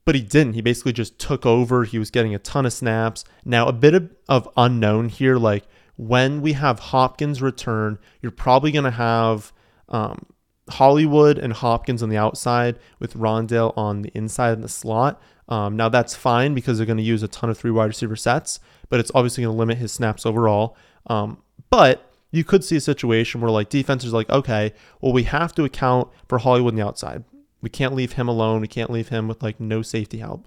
but 0.05 0.15
he 0.15 0.21
didn't. 0.21 0.53
He 0.53 0.61
basically 0.61 0.93
just 0.93 1.19
took 1.19 1.45
over. 1.45 1.83
He 1.83 1.99
was 1.99 2.09
getting 2.09 2.33
a 2.33 2.39
ton 2.39 2.65
of 2.65 2.73
snaps. 2.73 3.25
Now, 3.43 3.67
a 3.67 3.73
bit 3.73 3.93
of, 3.93 4.09
of 4.29 4.49
unknown 4.55 5.09
here, 5.09 5.37
like 5.37 5.65
when 5.97 6.41
we 6.41 6.53
have 6.53 6.79
Hopkins 6.79 7.41
return, 7.41 7.99
you're 8.21 8.31
probably 8.31 8.71
going 8.71 8.85
to 8.85 8.91
have 8.91 9.51
um, 9.89 10.25
Hollywood 10.69 11.37
and 11.37 11.53
Hopkins 11.53 12.01
on 12.01 12.09
the 12.09 12.17
outside 12.17 12.79
with 12.99 13.15
Rondale 13.15 13.77
on 13.77 14.01
the 14.01 14.11
inside 14.15 14.53
in 14.53 14.61
the 14.61 14.69
slot. 14.69 15.21
Um, 15.49 15.75
now 15.75 15.89
that's 15.89 16.15
fine 16.15 16.53
because 16.53 16.77
they're 16.77 16.87
going 16.87 16.97
to 16.97 17.03
use 17.03 17.23
a 17.23 17.27
ton 17.27 17.49
of 17.49 17.57
three 17.57 17.71
wide 17.71 17.85
receiver 17.85 18.15
sets, 18.15 18.59
but 18.89 18.99
it's 18.99 19.11
obviously 19.13 19.43
going 19.43 19.53
to 19.53 19.59
limit 19.59 19.77
his 19.77 19.91
snaps 19.91 20.25
overall. 20.25 20.77
Um, 21.07 21.41
but 21.69 22.09
you 22.31 22.43
could 22.43 22.63
see 22.63 22.77
a 22.77 22.81
situation 22.81 23.41
where 23.41 23.51
like 23.51 23.69
defenses 23.69 24.13
like, 24.13 24.29
okay, 24.29 24.73
well 25.01 25.13
we 25.13 25.23
have 25.23 25.53
to 25.55 25.63
account 25.63 26.09
for 26.27 26.39
Hollywood 26.39 26.73
on 26.73 26.77
the 26.77 26.85
outside. 26.85 27.23
We 27.61 27.69
can't 27.69 27.93
leave 27.93 28.13
him 28.13 28.27
alone. 28.27 28.61
We 28.61 28.67
can't 28.67 28.89
leave 28.89 29.09
him 29.09 29.27
with 29.27 29.43
like 29.43 29.59
no 29.59 29.81
safety 29.81 30.17
help. 30.17 30.45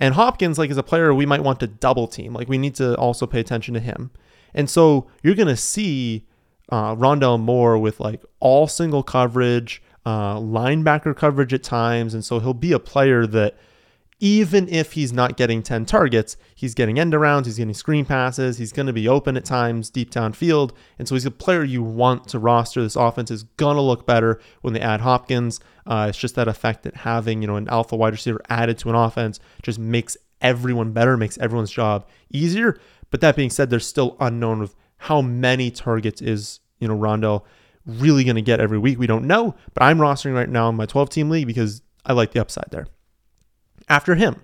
And 0.00 0.14
Hopkins, 0.14 0.58
like 0.58 0.70
as 0.70 0.76
a 0.76 0.82
player, 0.82 1.12
we 1.12 1.26
might 1.26 1.42
want 1.42 1.60
to 1.60 1.66
double 1.66 2.06
team. 2.06 2.32
Like 2.32 2.48
we 2.48 2.58
need 2.58 2.74
to 2.76 2.96
also 2.96 3.26
pay 3.26 3.40
attention 3.40 3.74
to 3.74 3.80
him. 3.80 4.10
And 4.54 4.70
so 4.70 5.06
you're 5.22 5.34
going 5.34 5.48
to 5.48 5.56
see 5.56 6.26
uh, 6.70 6.94
Rondale 6.94 7.40
Moore 7.40 7.78
with 7.78 8.00
like 8.00 8.22
all 8.40 8.66
single 8.66 9.02
coverage, 9.02 9.82
uh, 10.06 10.36
linebacker 10.36 11.16
coverage 11.16 11.52
at 11.52 11.62
times. 11.62 12.14
And 12.14 12.24
so 12.24 12.38
he'll 12.38 12.54
be 12.54 12.72
a 12.72 12.78
player 12.78 13.26
that 13.26 13.56
even 14.20 14.68
if 14.68 14.92
he's 14.92 15.12
not 15.12 15.36
getting 15.36 15.62
10 15.62 15.86
targets, 15.86 16.36
he's 16.54 16.74
getting 16.74 16.98
end 16.98 17.12
arounds, 17.12 17.44
he's 17.44 17.58
getting 17.58 17.74
screen 17.74 18.04
passes, 18.04 18.58
he's 18.58 18.72
going 18.72 18.86
to 18.86 18.92
be 18.92 19.06
open 19.06 19.36
at 19.36 19.44
times 19.44 19.90
deep 19.90 20.10
downfield. 20.10 20.72
And 20.98 21.06
so 21.06 21.14
he's 21.14 21.26
a 21.26 21.30
player 21.30 21.62
you 21.62 21.82
want 21.82 22.26
to 22.28 22.38
roster. 22.38 22.82
This 22.82 22.96
offense 22.96 23.30
is 23.30 23.44
going 23.44 23.76
to 23.76 23.82
look 23.82 24.06
better 24.06 24.40
when 24.62 24.74
they 24.74 24.80
add 24.80 25.00
Hopkins. 25.00 25.60
Uh, 25.86 26.06
it's 26.08 26.18
just 26.18 26.34
that 26.34 26.48
effect 26.48 26.82
that 26.82 26.96
having, 26.96 27.42
you 27.42 27.46
know, 27.46 27.56
an 27.56 27.68
alpha 27.68 27.94
wide 27.96 28.12
receiver 28.12 28.40
added 28.48 28.78
to 28.78 28.88
an 28.88 28.96
offense 28.96 29.38
just 29.62 29.78
makes 29.78 30.16
everyone 30.40 30.92
better, 30.92 31.16
makes 31.16 31.38
everyone's 31.38 31.70
job 31.70 32.06
easier. 32.30 32.78
But 33.10 33.20
that 33.20 33.36
being 33.36 33.50
said, 33.50 33.70
there's 33.70 33.86
still 33.86 34.16
unknown 34.18 34.62
of 34.62 34.74
how 34.98 35.22
many 35.22 35.70
targets 35.70 36.20
is, 36.20 36.58
you 36.80 36.88
know, 36.88 36.96
Rondale 36.96 37.44
really 37.86 38.24
going 38.24 38.36
to 38.36 38.42
get 38.42 38.60
every 38.60 38.78
week. 38.78 38.98
We 38.98 39.06
don't 39.06 39.26
know, 39.26 39.54
but 39.74 39.82
I'm 39.84 39.98
rostering 39.98 40.34
right 40.34 40.48
now 40.48 40.68
in 40.68 40.74
my 40.74 40.86
12 40.86 41.08
team 41.08 41.30
league 41.30 41.46
because 41.46 41.82
I 42.04 42.12
like 42.12 42.32
the 42.32 42.40
upside 42.40 42.70
there. 42.70 42.88
After 43.88 44.14
him, 44.14 44.42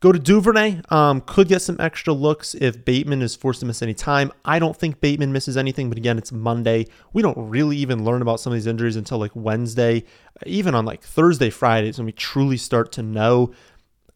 go 0.00 0.12
to 0.12 0.18
Duvernay. 0.18 0.80
Um, 0.90 1.20
could 1.20 1.48
get 1.48 1.62
some 1.62 1.76
extra 1.80 2.12
looks 2.12 2.54
if 2.54 2.84
Bateman 2.84 3.22
is 3.22 3.36
forced 3.36 3.60
to 3.60 3.66
miss 3.66 3.82
any 3.82 3.94
time. 3.94 4.32
I 4.44 4.58
don't 4.58 4.76
think 4.76 5.00
Bateman 5.00 5.32
misses 5.32 5.56
anything, 5.56 5.88
but 5.88 5.98
again, 5.98 6.18
it's 6.18 6.32
Monday. 6.32 6.86
We 7.12 7.22
don't 7.22 7.38
really 7.38 7.76
even 7.78 8.04
learn 8.04 8.22
about 8.22 8.40
some 8.40 8.52
of 8.52 8.56
these 8.56 8.66
injuries 8.66 8.96
until 8.96 9.18
like 9.18 9.34
Wednesday, 9.34 10.04
even 10.46 10.74
on 10.74 10.84
like 10.84 11.02
Thursday, 11.02 11.50
Friday 11.50 11.88
is 11.88 11.98
when 11.98 12.06
we 12.06 12.12
truly 12.12 12.56
start 12.56 12.92
to 12.92 13.02
know. 13.02 13.52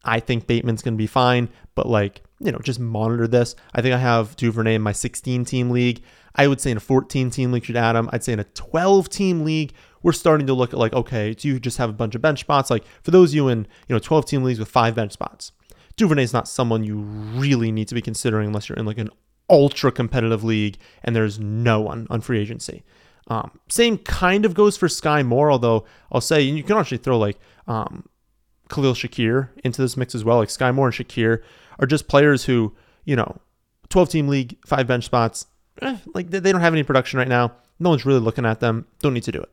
I 0.03 0.19
think 0.19 0.47
Bateman's 0.47 0.81
going 0.81 0.93
to 0.93 0.97
be 0.97 1.07
fine, 1.07 1.49
but 1.75 1.87
like 1.87 2.23
you 2.39 2.51
know, 2.51 2.59
just 2.59 2.79
monitor 2.79 3.27
this. 3.27 3.55
I 3.73 3.81
think 3.81 3.93
I 3.93 3.97
have 3.97 4.35
Duvernay 4.35 4.75
in 4.75 4.81
my 4.81 4.93
16 4.93 5.45
team 5.45 5.69
league. 5.69 6.01
I 6.35 6.47
would 6.47 6.61
say 6.61 6.71
in 6.71 6.77
a 6.77 6.81
14 6.81 7.29
team 7.29 7.51
league 7.51 7.65
should 7.65 7.75
add 7.75 7.95
him. 7.95 8.09
I'd 8.13 8.23
say 8.23 8.33
in 8.33 8.39
a 8.39 8.45
12 8.45 9.09
team 9.09 9.43
league, 9.43 9.73
we're 10.01 10.11
starting 10.13 10.47
to 10.47 10.53
look 10.53 10.73
at 10.73 10.79
like, 10.79 10.93
okay, 10.93 11.33
do 11.33 11.47
you 11.47 11.59
just 11.59 11.77
have 11.77 11.89
a 11.89 11.93
bunch 11.93 12.15
of 12.15 12.21
bench 12.21 12.41
spots? 12.41 12.69
Like 12.69 12.83
for 13.03 13.11
those 13.11 13.31
of 13.31 13.35
you 13.35 13.47
in, 13.47 13.67
you 13.87 13.95
know, 13.95 13.99
12 13.99 14.25
team 14.25 14.43
leagues 14.43 14.59
with 14.59 14.69
five 14.69 14.95
bench 14.95 15.11
spots, 15.11 15.51
Duvernay 15.97 16.23
is 16.23 16.33
not 16.33 16.47
someone 16.47 16.83
you 16.83 16.99
really 16.99 17.71
need 17.71 17.87
to 17.89 17.95
be 17.95 18.01
considering 18.01 18.47
unless 18.47 18.69
you're 18.69 18.77
in 18.77 18.85
like 18.85 18.97
an 18.97 19.09
ultra 19.49 19.91
competitive 19.91 20.43
league 20.43 20.77
and 21.03 21.15
there's 21.15 21.39
no 21.39 21.81
one 21.81 22.07
on 22.09 22.21
free 22.21 22.39
agency. 22.39 22.83
Um, 23.27 23.51
same 23.67 23.97
kind 23.97 24.45
of 24.45 24.53
goes 24.53 24.77
for 24.77 24.87
Skyy 24.87 25.25
Moore, 25.25 25.51
although 25.51 25.85
I'll 26.11 26.21
say 26.21 26.41
you 26.41 26.63
can 26.63 26.77
actually 26.77 26.97
throw 26.97 27.17
like 27.17 27.37
um, 27.67 28.05
Khalil 28.69 28.93
Shakir 28.93 29.49
into 29.63 29.81
this 29.81 29.97
mix 29.97 30.15
as 30.15 30.23
well. 30.23 30.37
Like 30.37 30.49
Skyy 30.49 30.73
Moore 30.73 30.87
and 30.87 30.95
Shakir 30.95 31.43
are 31.79 31.85
just 31.85 32.07
players 32.07 32.45
who, 32.45 32.73
you 33.05 33.15
know, 33.15 33.39
12 33.89 34.09
team 34.09 34.27
league, 34.27 34.57
five 34.65 34.87
bench 34.87 35.05
spots, 35.05 35.47
eh, 35.81 35.97
like 36.13 36.29
they 36.29 36.51
don't 36.51 36.61
have 36.61 36.73
any 36.73 36.83
production 36.83 37.19
right 37.19 37.27
now. 37.27 37.53
No 37.79 37.89
one's 37.89 38.05
really 38.05 38.19
looking 38.19 38.45
at 38.45 38.59
them. 38.59 38.85
Don't 39.01 39.13
need 39.13 39.23
to 39.23 39.31
do 39.31 39.41
it. 39.41 39.49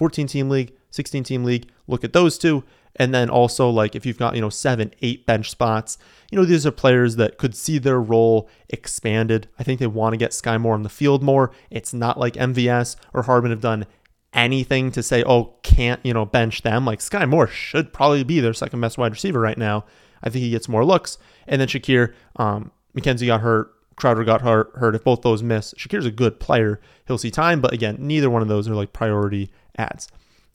14 0.00 0.26
team 0.26 0.48
league, 0.48 0.72
16 0.92 1.24
team 1.24 1.44
league, 1.44 1.68
look 1.86 2.04
at 2.04 2.14
those 2.14 2.38
two. 2.38 2.64
And 2.96 3.12
then 3.12 3.28
also, 3.28 3.68
like, 3.68 3.94
if 3.94 4.06
you've 4.06 4.16
got, 4.16 4.34
you 4.34 4.40
know, 4.40 4.48
seven, 4.48 4.94
eight 5.02 5.26
bench 5.26 5.50
spots, 5.50 5.98
you 6.30 6.38
know, 6.38 6.44
these 6.46 6.64
are 6.64 6.70
players 6.70 7.16
that 7.16 7.36
could 7.36 7.54
see 7.54 7.76
their 7.76 8.00
role 8.00 8.48
expanded. 8.70 9.46
I 9.58 9.62
think 9.62 9.78
they 9.78 9.86
want 9.86 10.14
to 10.14 10.16
get 10.16 10.30
Skyy 10.30 10.58
Moore 10.58 10.72
on 10.72 10.84
the 10.84 10.88
field 10.88 11.22
more. 11.22 11.52
It's 11.68 11.92
not 11.92 12.18
like 12.18 12.32
MVS 12.32 12.96
or 13.12 13.24
Hardman 13.24 13.50
have 13.50 13.60
done 13.60 13.84
anything 14.32 14.90
to 14.92 15.02
say, 15.02 15.22
oh, 15.22 15.52
can't, 15.62 16.00
you 16.02 16.14
know, 16.14 16.24
bench 16.24 16.62
them. 16.62 16.86
Like, 16.86 17.00
Skyy 17.00 17.28
Moore 17.28 17.46
should 17.46 17.92
probably 17.92 18.24
be 18.24 18.40
their 18.40 18.54
second 18.54 18.80
best 18.80 18.96
wide 18.96 19.12
receiver 19.12 19.38
right 19.38 19.58
now. 19.58 19.84
I 20.22 20.30
think 20.30 20.42
he 20.42 20.50
gets 20.50 20.66
more 20.66 20.82
looks. 20.82 21.18
And 21.46 21.60
then 21.60 21.68
Shakir, 21.68 22.14
um, 22.36 22.70
McKenzie 22.96 23.26
got 23.26 23.42
hurt. 23.42 23.74
Crowder 23.96 24.24
got 24.24 24.40
hurt. 24.40 24.94
If 24.94 25.04
both 25.04 25.20
those 25.20 25.42
miss, 25.42 25.74
Shakir's 25.74 26.06
a 26.06 26.10
good 26.10 26.40
player. 26.40 26.80
He'll 27.06 27.18
see 27.18 27.30
time, 27.30 27.60
but 27.60 27.74
again, 27.74 27.96
neither 27.98 28.30
one 28.30 28.40
of 28.40 28.48
those 28.48 28.66
are 28.66 28.74
like 28.74 28.94
priority 28.94 29.50
ads. 29.76 30.08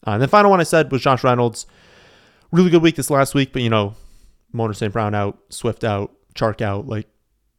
Uh, 0.06 0.12
and 0.12 0.22
the 0.22 0.28
final 0.28 0.52
one 0.52 0.60
I 0.60 0.64
said 0.64 0.92
was 0.92 1.02
Josh 1.02 1.24
Reynolds. 1.24 1.66
Really 2.52 2.70
good 2.70 2.82
week 2.82 2.96
this 2.96 3.10
last 3.10 3.34
week, 3.34 3.54
but 3.54 3.62
you 3.62 3.70
know, 3.70 3.96
Amon-Ra 4.54 4.74
St. 4.74 4.94
Brown 4.94 5.16
out, 5.16 5.38
Swift 5.50 5.84
out, 5.84 6.12
Chark 6.36 6.62
out, 6.62 6.88
like 6.88 7.08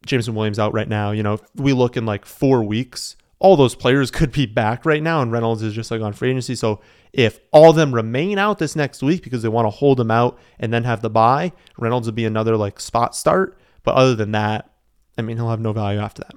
Jameson 0.05 0.35
Williams 0.35 0.59
out 0.59 0.73
right 0.73 0.87
now. 0.87 1.11
You 1.11 1.23
know, 1.23 1.39
we 1.55 1.73
look 1.73 1.97
in 1.97 2.05
like 2.05 2.25
four 2.25 2.63
weeks, 2.63 3.15
all 3.39 3.55
those 3.55 3.75
players 3.75 4.11
could 4.11 4.31
be 4.31 4.45
back 4.45 4.85
right 4.85 5.03
now, 5.03 5.21
and 5.21 5.31
Reynolds 5.31 5.61
is 5.61 5.73
just 5.73 5.91
like 5.91 6.01
on 6.01 6.13
free 6.13 6.29
agency. 6.29 6.55
So 6.55 6.81
if 7.13 7.39
all 7.51 7.69
of 7.69 7.75
them 7.75 7.93
remain 7.93 8.37
out 8.37 8.59
this 8.59 8.75
next 8.75 9.01
week 9.01 9.23
because 9.23 9.41
they 9.41 9.49
want 9.49 9.65
to 9.65 9.71
hold 9.71 9.97
them 9.97 10.11
out 10.11 10.39
and 10.59 10.73
then 10.73 10.83
have 10.83 11.01
the 11.01 11.09
bye, 11.09 11.51
Reynolds 11.77 12.07
would 12.07 12.15
be 12.15 12.25
another 12.25 12.57
like 12.57 12.79
spot 12.79 13.15
start. 13.15 13.57
But 13.83 13.95
other 13.95 14.15
than 14.15 14.31
that, 14.31 14.69
I 15.17 15.21
mean, 15.21 15.37
he'll 15.37 15.49
have 15.49 15.61
no 15.61 15.73
value 15.73 15.99
after 15.99 16.23
that. 16.23 16.35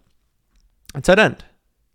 At 0.95 1.05
tight 1.05 1.19
end, 1.19 1.45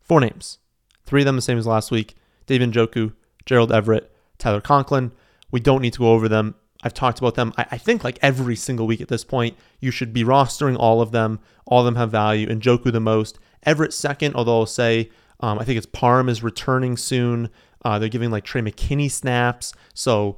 four 0.02 0.20
names, 0.20 0.60
three 1.06 1.22
of 1.22 1.26
them 1.26 1.36
the 1.36 1.42
same 1.42 1.58
as 1.58 1.68
last 1.68 1.92
week: 1.92 2.16
David 2.46 2.72
Njoku, 2.72 3.14
Gerald 3.46 3.72
Everett, 3.72 4.12
Tyler 4.38 4.62
Conklin. 4.62 5.12
We 5.52 5.60
don't 5.60 5.82
need 5.82 5.94
to 5.94 6.00
go 6.00 6.12
over 6.12 6.28
them. 6.28 6.56
I've 6.84 6.94
talked 6.94 7.20
about 7.20 7.36
them. 7.36 7.54
I, 7.58 7.66
I, 7.72 7.78
think 7.78 8.04
like 8.04 8.20
every 8.22 8.56
single 8.56 8.86
week 8.86 9.02
at 9.02 9.08
this 9.08 9.24
point, 9.24 9.58
you 9.80 9.90
should 9.90 10.14
be 10.14 10.24
rostering 10.24 10.78
all 10.78 11.02
of 11.02 11.12
them. 11.12 11.40
All 11.66 11.80
of 11.80 11.86
them 11.86 11.96
have 11.96 12.12
value. 12.12 12.48
Njoku 12.48 12.92
the 12.92 13.00
most. 13.00 13.40
Everett 13.64 13.94
second, 13.94 14.36
although 14.36 14.60
I'll 14.60 14.66
say 14.68 15.10
um, 15.40 15.60
I 15.60 15.64
think 15.64 15.78
it's 15.78 15.88
Parham 15.88 16.30
is 16.30 16.44
returning 16.44 16.98
soon. 16.98 17.50
Uh, 17.84 18.00
they're 18.00 18.10
giving 18.10 18.32
like 18.32 18.44
Tre' 18.44 18.62
McKitty 18.62 19.12
snaps. 19.12 19.74
So 19.94 20.38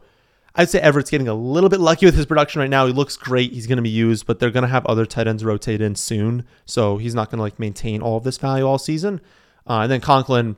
I'd 0.55 0.69
say 0.69 0.79
Everett's 0.79 1.09
getting 1.09 1.27
a 1.27 1.33
little 1.33 1.69
bit 1.69 1.79
lucky 1.79 2.05
with 2.05 2.15
his 2.15 2.25
production 2.25 2.61
right 2.61 2.69
now. 2.69 2.87
He 2.87 2.93
looks 2.93 3.15
great. 3.15 3.53
He's 3.53 3.67
going 3.67 3.77
to 3.77 3.83
be 3.83 3.89
used, 3.89 4.25
but 4.25 4.39
they're 4.39 4.51
going 4.51 4.63
to 4.63 4.69
have 4.69 4.85
other 4.85 5.05
tight 5.05 5.27
ends 5.27 5.45
rotate 5.45 5.81
in 5.81 5.95
soon. 5.95 6.45
So 6.65 6.97
he's 6.97 7.15
not 7.15 7.29
going 7.29 7.37
to 7.37 7.43
like 7.43 7.59
maintain 7.59 8.01
all 8.01 8.17
of 8.17 8.23
this 8.23 8.37
value 8.37 8.65
all 8.65 8.77
season. 8.77 9.21
Uh, 9.69 9.81
and 9.81 9.91
then 9.91 10.01
Conklin 10.01 10.55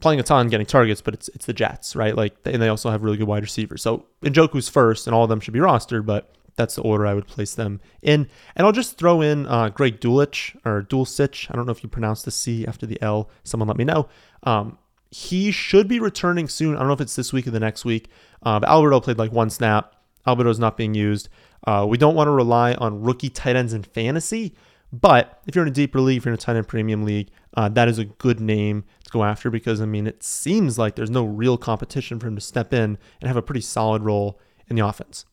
playing 0.00 0.20
a 0.20 0.22
ton, 0.22 0.48
getting 0.48 0.66
targets, 0.66 1.00
but 1.00 1.14
it's 1.14 1.28
it's 1.28 1.46
the 1.46 1.52
Jets, 1.52 1.96
right? 1.96 2.16
Like, 2.16 2.36
and 2.44 2.60
they 2.60 2.68
also 2.68 2.90
have 2.90 3.02
really 3.02 3.16
good 3.16 3.26
wide 3.26 3.42
receivers. 3.42 3.82
So 3.82 4.06
Njoku's 4.22 4.68
first, 4.68 5.06
and 5.06 5.14
all 5.14 5.24
of 5.24 5.28
them 5.28 5.40
should 5.40 5.54
be 5.54 5.60
rostered, 5.60 6.06
but 6.06 6.32
that's 6.56 6.74
the 6.74 6.82
order 6.82 7.06
I 7.06 7.14
would 7.14 7.26
place 7.26 7.54
them 7.54 7.80
in. 8.02 8.28
And 8.54 8.66
I'll 8.66 8.72
just 8.72 8.98
throw 8.98 9.20
in 9.20 9.46
uh, 9.46 9.68
Greg 9.68 10.00
Dulich 10.00 10.56
or 10.64 10.82
Dulcich. 10.82 11.50
I 11.50 11.54
don't 11.54 11.66
know 11.66 11.72
if 11.72 11.82
you 11.82 11.88
pronounce 11.88 12.22
the 12.22 12.30
C 12.30 12.66
after 12.66 12.86
the 12.86 13.00
L. 13.02 13.30
Someone 13.44 13.68
let 13.68 13.76
me 13.76 13.84
know. 13.84 14.08
Um, 14.42 14.78
he 15.10 15.50
should 15.50 15.86
be 15.86 16.00
returning 16.00 16.48
soon. 16.48 16.74
I 16.74 16.78
don't 16.78 16.88
know 16.88 16.94
if 16.94 17.00
it's 17.00 17.16
this 17.16 17.32
week 17.32 17.46
or 17.46 17.50
the 17.50 17.60
next 17.60 17.84
week. 17.84 18.08
Uh, 18.42 18.58
but 18.60 18.68
Albert 18.68 18.94
O 18.94 19.00
played 19.00 19.18
like 19.18 19.32
one 19.32 19.50
snap. 19.50 19.94
Albert 20.26 20.46
O's 20.46 20.58
not 20.58 20.76
being 20.76 20.94
used. 20.94 21.28
Uh, 21.66 21.86
we 21.88 21.98
don't 21.98 22.14
want 22.14 22.28
to 22.28 22.32
rely 22.32 22.74
on 22.74 23.02
rookie 23.02 23.30
tight 23.30 23.56
ends 23.56 23.72
in 23.72 23.82
fantasy, 23.82 24.54
but 24.92 25.42
if 25.46 25.54
you're 25.54 25.64
in 25.64 25.70
a 25.70 25.74
deeper 25.74 26.00
league, 26.00 26.18
if 26.18 26.24
you're 26.24 26.32
in 26.32 26.38
a 26.38 26.40
tight 26.40 26.56
end 26.56 26.68
premium 26.68 27.04
league, 27.04 27.28
uh, 27.56 27.68
that 27.70 27.88
is 27.88 27.98
a 27.98 28.04
good 28.04 28.40
name 28.40 28.84
to 29.04 29.10
go 29.10 29.24
after 29.24 29.50
because 29.50 29.80
I 29.80 29.86
mean 29.86 30.06
it 30.06 30.22
seems 30.22 30.78
like 30.78 30.94
there's 30.94 31.10
no 31.10 31.24
real 31.24 31.56
competition 31.56 32.18
for 32.18 32.28
him 32.28 32.36
to 32.36 32.40
step 32.40 32.72
in 32.72 32.98
and 33.20 33.28
have 33.28 33.36
a 33.36 33.42
pretty 33.42 33.60
solid 33.60 34.02
role 34.02 34.40
in 34.68 34.76
the 34.76 34.86
offense. 34.86 35.24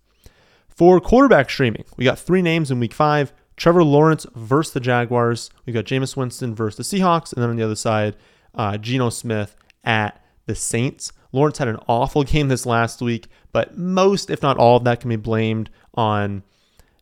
For 0.67 0.99
quarterback 0.99 1.49
streaming, 1.49 1.85
we 1.97 2.05
got 2.05 2.17
three 2.17 2.41
names 2.41 2.71
in 2.71 2.79
week 2.79 2.93
five. 2.93 3.31
Trevor 3.55 3.83
Lawrence 3.83 4.25
versus 4.33 4.73
the 4.73 4.79
Jaguars. 4.79 5.51
We've 5.65 5.75
got 5.75 5.85
Jameis 5.85 6.17
Winston 6.17 6.55
versus 6.55 6.89
the 6.89 6.97
Seahawks. 6.97 7.33
And 7.33 7.41
then 7.41 7.51
on 7.51 7.55
the 7.55 7.63
other 7.63 7.75
side, 7.75 8.15
uh, 8.55 8.77
Geno 8.77 9.09
Smith 9.09 9.55
at 9.83 10.23
the 10.47 10.55
Saints. 10.55 11.11
Lawrence 11.31 11.59
had 11.59 11.67
an 11.67 11.79
awful 11.87 12.23
game 12.23 12.47
this 12.47 12.65
last 12.65 13.01
week, 13.01 13.27
but 13.51 13.77
most, 13.77 14.29
if 14.29 14.41
not 14.41 14.57
all 14.57 14.77
of 14.77 14.83
that, 14.85 14.99
can 14.99 15.09
be 15.09 15.15
blamed 15.15 15.69
on 15.93 16.43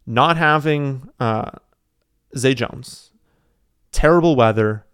not 0.05 0.35
having 0.35 1.09
uh, 1.19 1.51
Zay 2.37 2.53
Jones. 2.53 3.11
Terrible 3.91 4.35
weather 4.35 4.85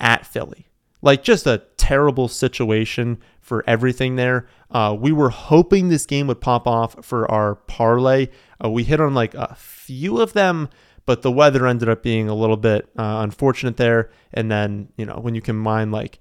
at 0.00 0.26
Philly. 0.26 0.68
Like 1.02 1.22
just 1.22 1.46
a 1.46 1.62
terrible 1.76 2.28
situation 2.28 3.18
for 3.40 3.62
everything 3.66 4.16
there. 4.16 4.48
Uh, 4.70 4.96
we 4.98 5.12
were 5.12 5.28
hoping 5.28 5.88
this 5.88 6.06
game 6.06 6.26
would 6.28 6.40
pop 6.40 6.66
off 6.66 7.04
for 7.04 7.30
our 7.30 7.56
parlay. 7.56 8.28
Uh, 8.64 8.70
we 8.70 8.84
hit 8.84 9.00
on 9.00 9.14
like 9.14 9.34
a 9.34 9.54
few 9.54 10.20
of 10.20 10.32
them, 10.32 10.70
but 11.04 11.20
the 11.20 11.30
weather 11.30 11.66
ended 11.66 11.88
up 11.90 12.02
being 12.02 12.28
a 12.28 12.34
little 12.34 12.56
bit 12.56 12.88
uh, 12.98 13.20
unfortunate 13.20 13.76
there. 13.76 14.10
And 14.32 14.50
then, 14.50 14.88
you 14.96 15.04
know, 15.04 15.18
when 15.20 15.34
you 15.34 15.42
combine 15.42 15.90
like, 15.90 16.20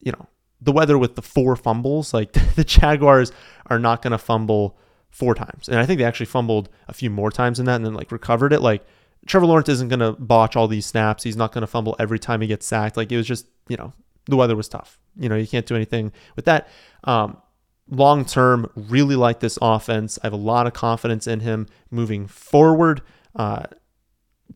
you 0.00 0.12
know, 0.12 0.26
the 0.60 0.72
weather 0.72 0.96
with 0.96 1.14
the 1.14 1.22
four 1.22 1.54
fumbles, 1.54 2.14
like 2.14 2.32
the 2.54 2.64
Jaguars 2.64 3.30
are 3.66 3.78
not 3.78 4.00
going 4.00 4.12
to 4.12 4.18
fumble 4.18 4.78
four 5.10 5.34
times. 5.34 5.68
And 5.68 5.78
I 5.78 5.86
think 5.86 5.98
they 5.98 6.04
actually 6.04 6.26
fumbled 6.26 6.68
a 6.88 6.94
few 6.94 7.10
more 7.10 7.30
times 7.30 7.58
than 7.58 7.66
that 7.66 7.76
and 7.76 7.84
then 7.84 7.94
like 7.94 8.10
recovered 8.10 8.52
it. 8.52 8.62
Like 8.62 8.86
Trevor 9.26 9.46
Lawrence 9.46 9.68
isn't 9.68 9.88
going 9.88 10.00
to 10.00 10.12
botch 10.12 10.56
all 10.56 10.68
these 10.68 10.86
snaps. 10.86 11.22
He's 11.22 11.36
not 11.36 11.52
going 11.52 11.62
to 11.62 11.66
fumble 11.66 11.96
every 11.98 12.18
time 12.18 12.40
he 12.40 12.46
gets 12.46 12.66
sacked. 12.66 12.96
Like 12.96 13.12
it 13.12 13.16
was 13.16 13.26
just, 13.26 13.46
you 13.68 13.76
know, 13.76 13.92
the 14.26 14.36
weather 14.36 14.56
was 14.56 14.68
tough. 14.68 14.98
You 15.18 15.28
know, 15.28 15.36
you 15.36 15.46
can't 15.46 15.66
do 15.66 15.74
anything 15.74 16.12
with 16.36 16.44
that. 16.44 16.68
Um, 17.04 17.38
long 17.90 18.24
term, 18.24 18.70
really 18.74 19.16
like 19.16 19.40
this 19.40 19.58
offense. 19.60 20.18
I 20.22 20.26
have 20.26 20.32
a 20.32 20.36
lot 20.36 20.66
of 20.66 20.72
confidence 20.72 21.26
in 21.26 21.40
him 21.40 21.66
moving 21.90 22.26
forward. 22.26 23.02
Uh, 23.34 23.64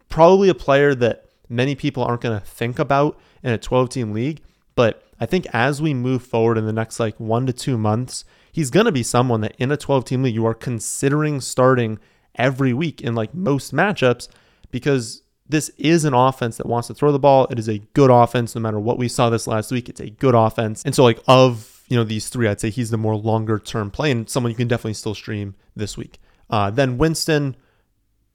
probably 0.09 0.48
a 0.48 0.55
player 0.55 0.94
that 0.94 1.27
many 1.48 1.75
people 1.75 2.05
aren't 2.05 2.22
going 2.22 2.38
to 2.38 2.44
think 2.46 2.79
about 2.79 3.18
in 3.42 3.53
a 3.53 3.59
12 3.59 3.88
team 3.90 4.12
league. 4.12 4.42
But 4.75 5.05
I 5.20 5.27
think 5.27 5.46
as 5.53 5.83
we 5.83 5.94
move 5.94 6.22
forward 6.22 6.59
in 6.59 6.66
the 6.66 6.72
next 6.72 6.98
like 6.98 7.18
one 7.18 7.46
to 7.46 7.53
two 7.53 7.77
months, 7.77 8.25
he's 8.51 8.70
going 8.70 8.87
to 8.87 8.92
be 8.92 9.03
someone 9.03 9.40
that 9.42 9.55
in 9.59 9.70
a 9.70 9.77
12 9.77 10.05
team 10.05 10.22
league 10.22 10.35
you 10.35 10.46
are 10.46 10.55
considering 10.55 11.40
starting 11.40 11.98
every 12.37 12.72
week 12.72 13.01
in 13.01 13.14
like 13.14 13.35
most 13.35 13.75
matchups 13.75 14.29
because 14.72 15.22
this 15.48 15.68
is 15.78 16.04
an 16.04 16.14
offense 16.14 16.56
that 16.56 16.66
wants 16.66 16.88
to 16.88 16.94
throw 16.94 17.12
the 17.12 17.18
ball. 17.18 17.46
It 17.50 17.58
is 17.61 17.68
a 17.68 17.78
good 17.78 18.11
offense 18.11 18.56
no 18.56 18.61
matter 18.61 18.80
what 18.80 18.98
we 18.98 19.06
saw 19.06 19.30
this 19.30 19.46
last 19.46 19.70
week. 19.70 19.88
It's 19.88 20.00
a 20.00 20.11
good 20.11 20.35
offense. 20.35 20.82
And 20.85 20.94
so 20.94 21.04
like 21.04 21.20
of, 21.28 21.85
you 21.88 21.96
know, 21.96 22.04
these 22.04 22.28
three, 22.28 22.48
I'd 22.48 22.61
say 22.61 22.70
he's 22.70 22.90
the 22.90 22.96
more 22.96 23.14
longer 23.14 23.61
term 23.61 23.90
play 23.90 24.11
and 24.11 24.28
someone 24.28 24.50
you 24.50 24.56
can 24.56 24.66
definitely 24.66 24.94
still 24.94 25.14
stream 25.14 25.54
this 25.76 25.96
week. 25.96 26.18
Uh, 26.50 26.70
then 26.70 26.98
Winston, 26.98 27.56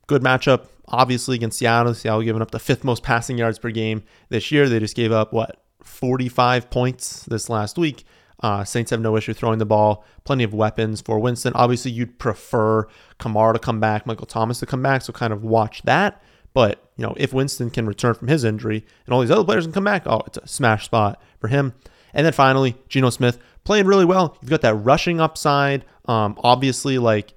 good 0.06 0.22
matchup, 0.22 0.68
obviously 0.88 1.36
against 1.36 1.58
Seattle. 1.58 1.94
Seattle 1.94 2.22
giving 2.22 2.42
up 2.42 2.52
the 2.52 2.60
fifth 2.60 2.84
most 2.84 3.04
passing 3.04 3.38
yards 3.38 3.60
per 3.60 3.72
game 3.72 4.04
this 4.30 4.52
year. 4.52 4.70
They 4.70 4.80
just 4.80 4.96
gave 4.96 5.12
up 5.12 5.34
what 5.34 5.62
45 5.84 6.70
points 6.70 7.24
this 7.24 7.50
last 7.50 7.78
week. 7.78 8.06
Uh, 8.40 8.64
Saints 8.64 8.92
have 8.92 9.02
no 9.02 9.18
issue 9.18 9.34
throwing 9.34 9.58
the 9.58 9.66
ball. 9.66 10.06
Plenty 10.24 10.44
of 10.44 10.54
weapons 10.54 11.02
for 11.02 11.20
Winston. 11.20 11.54
Obviously, 11.56 11.92
you'd 11.92 12.20
prefer 12.20 12.88
Kamara 13.20 13.54
to 13.54 13.60
come 13.60 13.80
back, 13.80 14.06
Michael 14.06 14.28
Thomas 14.28 14.60
to 14.60 14.68
come 14.68 14.84
back. 14.84 15.02
So 15.02 15.12
kind 15.12 15.34
of 15.34 15.44
watch 15.44 15.82
that. 15.84 16.22
But 16.58 16.90
you 16.96 17.04
know, 17.06 17.14
if 17.18 17.34
Winston 17.34 17.70
can 17.70 17.86
return 17.86 18.16
from 18.16 18.30
his 18.30 18.44
injury 18.44 18.84
and 19.06 19.14
all 19.14 19.22
these 19.22 19.30
other 19.30 19.44
players 19.44 19.66
can 19.66 19.74
come 19.74 19.84
back, 19.84 20.08
oh, 20.08 20.24
it's 20.26 20.40
a 20.40 20.48
smash 20.48 20.86
spot 20.86 21.22
for 21.40 21.50
him. 21.50 21.76
And 22.16 22.26
then 22.26 22.34
finally, 22.34 22.76
Geno 22.90 23.12
Smith 23.12 23.38
playing 23.64 23.86
really 23.86 24.06
well. 24.06 24.36
You've 24.42 24.50
got 24.50 24.62
that 24.62 24.74
rushing 24.74 25.22
upside. 25.22 25.86
Um, 26.06 26.36
obviously, 26.44 26.98
like 26.98 27.36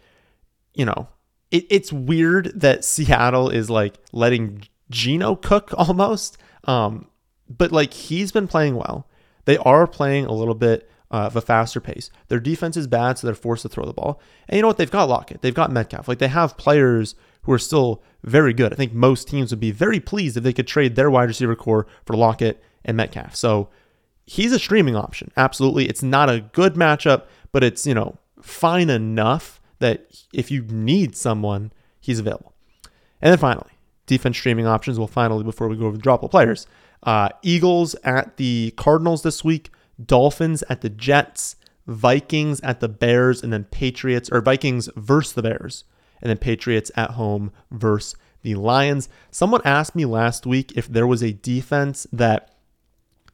you 0.73 0.87
know, 0.87 1.07
it, 1.51 1.67
it's 1.69 1.93
weird 1.93 2.59
that 2.59 2.83
Seattle 2.83 3.51
is 3.51 3.69
like 3.69 3.99
letting 4.11 4.63
Geno 4.89 5.37
cook 5.37 5.75
almost. 5.77 6.39
Um, 6.65 7.07
but 7.47 7.73
like 7.73 7.93
he's 7.93 8.33
been 8.33 8.49
playing 8.49 8.77
well. 8.77 9.07
They 9.45 9.59
are 9.59 9.87
playing 9.87 10.25
a 10.25 10.33
little 10.33 10.55
bit 10.55 10.89
uh, 11.11 11.27
of 11.27 11.37
a 11.37 11.43
faster 11.43 11.83
pace. 11.83 12.09
Their 12.29 12.41
defense 12.41 12.75
is 12.79 12.87
bad, 12.87 13.19
so 13.19 13.27
they're 13.27 13.35
forced 13.35 13.65
to 13.65 13.69
throw 13.69 13.85
the 13.85 13.93
ball. 13.93 14.19
And 14.49 14.57
you 14.57 14.63
know 14.63 14.69
what? 14.69 14.79
They've 14.79 14.91
got 14.91 15.11
Lockett. 15.11 15.43
They've 15.43 15.53
got 15.53 15.71
Metcalf. 15.71 16.09
Like 16.09 16.21
they 16.21 16.29
have 16.29 16.57
players 16.57 17.17
who 17.43 17.53
are 17.53 17.59
still 17.59 18.03
very 18.23 18.53
good. 18.53 18.73
I 18.73 18.77
think 18.77 18.93
most 18.93 19.29
teams 19.29 19.51
would 19.51 19.61
be 19.61 19.71
very 19.71 20.01
pleased 20.01 20.37
if 20.37 20.43
they 20.43 20.53
could 20.53 20.67
trade 20.67 20.97
their 20.97 21.11
wide 21.11 21.29
receiver 21.29 21.57
corps 21.57 21.87
for 22.05 22.17
Lockett 22.17 22.63
and 22.85 22.97
Metcalf. 22.97 23.35
So 23.35 23.69
he's 24.27 24.53
a 24.53 24.59
streaming 24.59 24.97
option. 24.97 25.33
Absolutely. 25.37 25.89
It's 25.89 26.03
not 26.03 26.29
a 26.31 26.41
good 26.41 26.75
matchup, 26.75 27.25
but 27.53 27.65
it's, 27.65 27.87
you 27.87 27.95
know, 27.95 28.19
fine 28.41 28.91
enough 28.91 29.61
that 29.79 30.25
if 30.33 30.51
you 30.51 30.63
need 30.63 31.17
someone, 31.17 31.73
he's 32.01 32.19
available. 32.19 32.55
And 33.21 33.33
then 33.33 33.39
finally, 33.39 33.71
defense 34.07 34.37
streaming 34.37 34.67
options. 34.67 34.99
Well, 34.99 35.09
finally, 35.09 35.45
before 35.45 35.69
we 35.69 35.77
go 35.77 35.87
over 35.87 35.97
the 35.97 36.03
dropable 36.03 36.31
players, 36.31 36.67
uh, 37.03 37.31
Eagles 37.43 37.95
at 38.05 38.37
the 38.37 38.73
Cardinals 38.77 39.23
this 39.23 39.43
week, 39.43 39.71
Dolphins 40.05 40.63
at 40.69 40.81
the 40.81 40.91
Jets, 40.91 41.57
Vikings 41.87 42.61
at 42.61 42.81
the 42.81 42.89
Bears, 42.89 43.43
and 43.43 43.53
then 43.53 43.65
Patriots, 43.65 44.31
or 44.31 44.41
Vikings 44.41 44.89
versus 44.97 45.33
the 45.33 45.43
Bears, 45.43 45.85
and 46.21 46.31
then 46.31 46.39
Patriots 46.39 46.91
at 46.97 47.13
home 47.13 47.53
versus 47.71 48.17
the 48.43 48.55
Lions. 48.55 49.09
Someone 49.31 49.61
asked 49.65 49.95
me 49.95 50.05
last 50.05 50.47
week 50.47 50.73
if 50.77 50.89
there 50.89 51.07
was 51.07 51.23
a 51.23 51.33
defense 51.33 52.07
that 52.13 52.55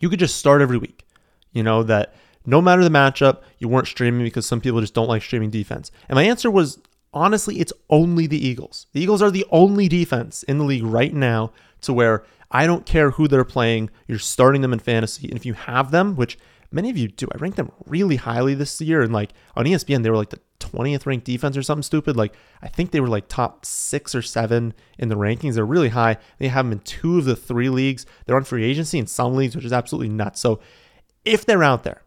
you 0.01 0.09
could 0.09 0.18
just 0.18 0.37
start 0.37 0.62
every 0.62 0.79
week. 0.79 1.07
You 1.53 1.62
know, 1.62 1.83
that 1.85 2.14
no 2.44 2.61
matter 2.61 2.85
the 2.85 2.90
matchup, 2.90 3.42
you 3.59 3.68
weren't 3.68 3.88
streaming 3.88 4.25
because 4.25 4.46
some 4.46 4.61
people 4.61 4.81
just 4.81 4.94
don't 4.94 5.09
like 5.09 5.22
streaming 5.22 5.51
defense. 5.51 5.90
And 6.09 6.16
my 6.16 6.25
answer 6.25 6.51
was 6.51 6.79
honestly, 7.14 7.61
it's 7.61 7.72
only 7.88 8.27
the 8.27 8.44
Eagles. 8.44 8.87
The 8.92 9.01
Eagles 9.01 9.22
are 9.22 9.31
the 9.31 9.46
only 9.51 9.88
defense 9.88 10.42
in 10.42 10.59
the 10.59 10.64
league 10.64 10.85
right 10.85 11.14
now 11.14 11.53
to 11.83 11.92
where 11.92 12.25
I 12.51 12.66
don't 12.66 12.87
care 12.87 13.11
who 13.11 13.27
they're 13.27 13.44
playing, 13.44 13.90
you're 14.07 14.18
starting 14.18 14.61
them 14.61 14.72
in 14.72 14.79
fantasy. 14.79 15.29
And 15.29 15.37
if 15.37 15.44
you 15.44 15.55
have 15.55 15.90
them, 15.90 16.14
which 16.14 16.38
many 16.70 16.90
of 16.90 16.96
you 16.96 17.09
do, 17.09 17.29
I 17.33 17.38
ranked 17.38 17.57
them 17.57 17.72
really 17.87 18.16
highly 18.16 18.55
this 18.55 18.81
year. 18.81 19.02
And 19.02 19.12
like 19.12 19.33
on 19.55 19.64
ESPN, 19.64 20.02
they 20.02 20.11
were 20.11 20.16
like 20.16 20.31
the 20.31 20.40
20th 20.61 21.07
ranked 21.07 21.26
defense 21.26 21.57
or 21.57 21.62
something 21.62 21.83
stupid. 21.83 22.16
Like 22.16 22.35
I 22.62 22.68
think 22.68 22.90
they 22.90 23.00
were 23.00 23.09
like 23.09 23.29
top 23.29 23.64
six 23.64 24.14
or 24.14 24.22
seven 24.22 24.74
in 24.98 25.09
the 25.09 25.16
rankings. 25.16 25.55
They're 25.55 25.64
really 25.66 25.90
high. 25.90 26.16
They 26.38 26.48
have 26.48 26.64
them 26.64 26.72
in 26.72 26.81
two 26.81 27.18
of 27.18 27.24
the 27.24 27.37
three 27.37 27.68
leagues. 27.68 28.07
They're 28.24 28.37
on 28.37 28.44
free 28.44 28.64
agency 28.64 28.98
in 28.98 29.07
some 29.07 29.35
leagues, 29.35 29.55
which 29.55 29.64
is 29.64 29.72
absolutely 29.72 30.09
nuts. 30.09 30.40
So 30.40 30.61
if 31.24 31.44
they're 31.44 31.64
out 31.64 31.85
there, 31.85 32.02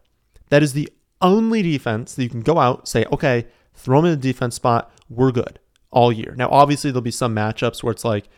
that 0.50 0.62
is 0.62 0.72
the 0.72 0.88
only 1.20 1.62
defense 1.62 2.14
that 2.14 2.22
you 2.22 2.28
can 2.28 2.40
go 2.40 2.58
out, 2.58 2.88
say, 2.88 3.04
okay, 3.12 3.46
throw 3.74 4.00
them 4.00 4.12
in 4.12 4.18
the 4.18 4.28
defense 4.32 4.54
spot. 4.54 4.92
We're 5.08 5.32
good 5.32 5.58
all 5.90 6.12
year. 6.12 6.34
Now, 6.36 6.48
obviously, 6.50 6.90
there'll 6.90 7.02
be 7.02 7.10
some 7.10 7.34
matchups 7.34 7.82
where 7.82 7.92
it's 7.92 8.04
like, 8.04 8.28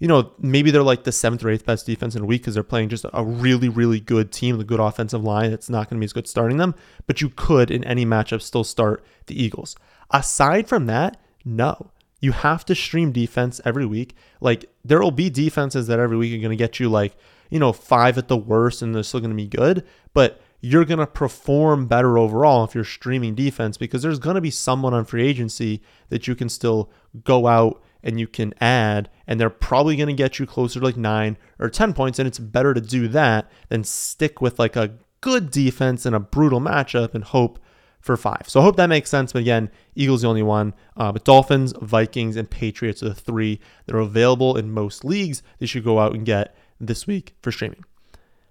you 0.00 0.08
know, 0.08 0.32
maybe 0.38 0.70
they're 0.70 0.82
like 0.82 1.04
the 1.04 1.12
seventh 1.12 1.44
or 1.44 1.50
eighth 1.50 1.66
best 1.66 1.84
defense 1.84 2.16
in 2.16 2.22
a 2.22 2.26
week 2.26 2.40
because 2.40 2.54
they're 2.54 2.62
playing 2.62 2.88
just 2.88 3.04
a 3.12 3.22
really, 3.22 3.68
really 3.68 4.00
good 4.00 4.32
team, 4.32 4.58
a 4.58 4.64
good 4.64 4.80
offensive 4.80 5.22
line. 5.22 5.52
It's 5.52 5.68
not 5.68 5.88
going 5.88 5.98
to 5.98 6.00
be 6.00 6.06
as 6.06 6.14
good 6.14 6.26
starting 6.26 6.56
them, 6.56 6.74
but 7.06 7.20
you 7.20 7.28
could 7.28 7.70
in 7.70 7.84
any 7.84 8.06
matchup 8.06 8.40
still 8.40 8.64
start 8.64 9.04
the 9.26 9.40
Eagles. 9.40 9.76
Aside 10.10 10.68
from 10.68 10.86
that, 10.86 11.20
no. 11.44 11.90
You 12.18 12.32
have 12.32 12.64
to 12.66 12.74
stream 12.74 13.12
defense 13.12 13.60
every 13.64 13.84
week. 13.84 14.14
Like 14.40 14.64
there 14.84 15.00
will 15.00 15.10
be 15.10 15.28
defenses 15.28 15.86
that 15.86 16.00
every 16.00 16.16
week 16.16 16.34
are 16.34 16.40
going 16.40 16.50
to 16.50 16.56
get 16.56 16.80
you 16.80 16.88
like, 16.88 17.14
you 17.50 17.58
know, 17.58 17.72
five 17.72 18.16
at 18.16 18.28
the 18.28 18.36
worst 18.38 18.80
and 18.80 18.94
they're 18.94 19.02
still 19.02 19.20
going 19.20 19.30
to 19.30 19.36
be 19.36 19.46
good, 19.46 19.86
but 20.14 20.40
you're 20.62 20.84
going 20.86 20.98
to 20.98 21.06
perform 21.06 21.86
better 21.86 22.16
overall 22.18 22.64
if 22.64 22.74
you're 22.74 22.84
streaming 22.84 23.34
defense 23.34 23.76
because 23.76 24.02
there's 24.02 24.18
going 24.18 24.34
to 24.34 24.40
be 24.40 24.50
someone 24.50 24.94
on 24.94 25.04
free 25.04 25.26
agency 25.26 25.82
that 26.08 26.26
you 26.26 26.34
can 26.34 26.48
still 26.48 26.90
go 27.24 27.46
out 27.46 27.82
and 28.02 28.18
you 28.18 28.26
can 28.26 28.54
add, 28.60 29.10
and 29.26 29.40
they're 29.40 29.50
probably 29.50 29.96
going 29.96 30.08
to 30.08 30.12
get 30.14 30.38
you 30.38 30.46
closer 30.46 30.80
to 30.80 30.86
like 30.86 30.96
nine 30.96 31.36
or 31.58 31.68
10 31.68 31.92
points. 31.92 32.18
And 32.18 32.26
it's 32.26 32.38
better 32.38 32.74
to 32.74 32.80
do 32.80 33.08
that 33.08 33.50
than 33.68 33.84
stick 33.84 34.40
with 34.40 34.58
like 34.58 34.76
a 34.76 34.94
good 35.20 35.50
defense 35.50 36.06
in 36.06 36.14
a 36.14 36.20
brutal 36.20 36.60
matchup 36.60 37.14
and 37.14 37.24
hope 37.24 37.58
for 38.00 38.16
five. 38.16 38.44
So 38.46 38.60
I 38.60 38.62
hope 38.62 38.76
that 38.76 38.88
makes 38.88 39.10
sense. 39.10 39.32
But 39.32 39.40
again, 39.40 39.70
Eagles 39.94 40.22
the 40.22 40.28
only 40.28 40.42
one. 40.42 40.74
Uh, 40.96 41.12
but 41.12 41.24
Dolphins, 41.24 41.74
Vikings, 41.80 42.36
and 42.36 42.50
Patriots 42.50 43.02
are 43.02 43.10
the 43.10 43.14
three 43.14 43.60
that 43.86 43.94
are 43.94 44.00
available 44.00 44.56
in 44.56 44.72
most 44.72 45.04
leagues. 45.04 45.40
that 45.40 45.60
you 45.60 45.66
should 45.66 45.84
go 45.84 46.00
out 46.00 46.14
and 46.14 46.24
get 46.24 46.54
this 46.80 47.06
week 47.06 47.34
for 47.42 47.52
streaming. 47.52 47.84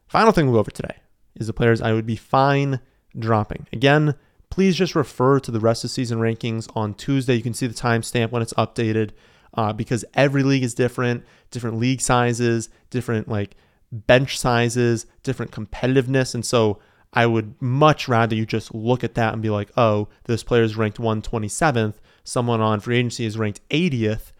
Final 0.07 0.31
thing 0.31 0.45
we'll 0.45 0.55
go 0.55 0.59
over 0.59 0.71
today 0.71 0.97
is 1.35 1.47
the 1.47 1.53
players 1.53 1.81
I 1.81 1.93
would 1.93 2.05
be 2.05 2.15
fine 2.15 2.79
dropping. 3.17 3.67
Again, 3.73 4.15
please 4.49 4.75
just 4.75 4.95
refer 4.95 5.39
to 5.39 5.51
the 5.51 5.59
rest 5.59 5.83
of 5.83 5.89
the 5.89 5.93
season 5.93 6.19
rankings 6.19 6.69
on 6.75 6.93
Tuesday. 6.93 7.35
You 7.35 7.43
can 7.43 7.53
see 7.53 7.67
the 7.67 7.73
timestamp 7.73 8.31
when 8.31 8.41
it's 8.41 8.53
updated 8.53 9.11
uh, 9.53 9.73
because 9.73 10.05
every 10.13 10.43
league 10.43 10.63
is 10.63 10.73
different, 10.73 11.23
different 11.51 11.77
league 11.77 12.01
sizes, 12.01 12.69
different 12.89 13.27
like 13.27 13.55
bench 13.91 14.37
sizes, 14.37 15.05
different 15.23 15.51
competitiveness. 15.51 16.33
And 16.33 16.45
so 16.45 16.79
I 17.13 17.25
would 17.25 17.59
much 17.61 18.07
rather 18.07 18.35
you 18.35 18.45
just 18.45 18.73
look 18.73 19.03
at 19.03 19.15
that 19.15 19.33
and 19.33 19.41
be 19.41 19.49
like, 19.49 19.71
oh, 19.77 20.09
this 20.25 20.43
player 20.43 20.63
is 20.63 20.77
ranked 20.77 20.97
127th. 20.97 21.95
Someone 22.23 22.61
on 22.61 22.79
free 22.79 22.97
agency 22.97 23.25
is 23.25 23.37
ranked 23.37 23.67
80th. 23.69 24.31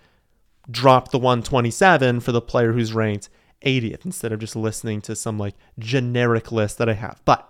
Drop 0.70 1.12
the 1.12 1.18
127 1.18 2.20
for 2.20 2.32
the 2.32 2.42
player 2.42 2.74
who's 2.74 2.94
ranked 2.94 3.30
80th 3.66 4.06
instead 4.06 4.32
of 4.32 4.40
just 4.40 4.56
listening 4.56 5.02
to 5.02 5.16
some 5.16 5.38
like 5.40 5.56
generic 5.80 6.52
list 6.52 6.78
that 6.78 6.90
I 6.90 6.94
have. 6.94 7.22
But 7.26 7.50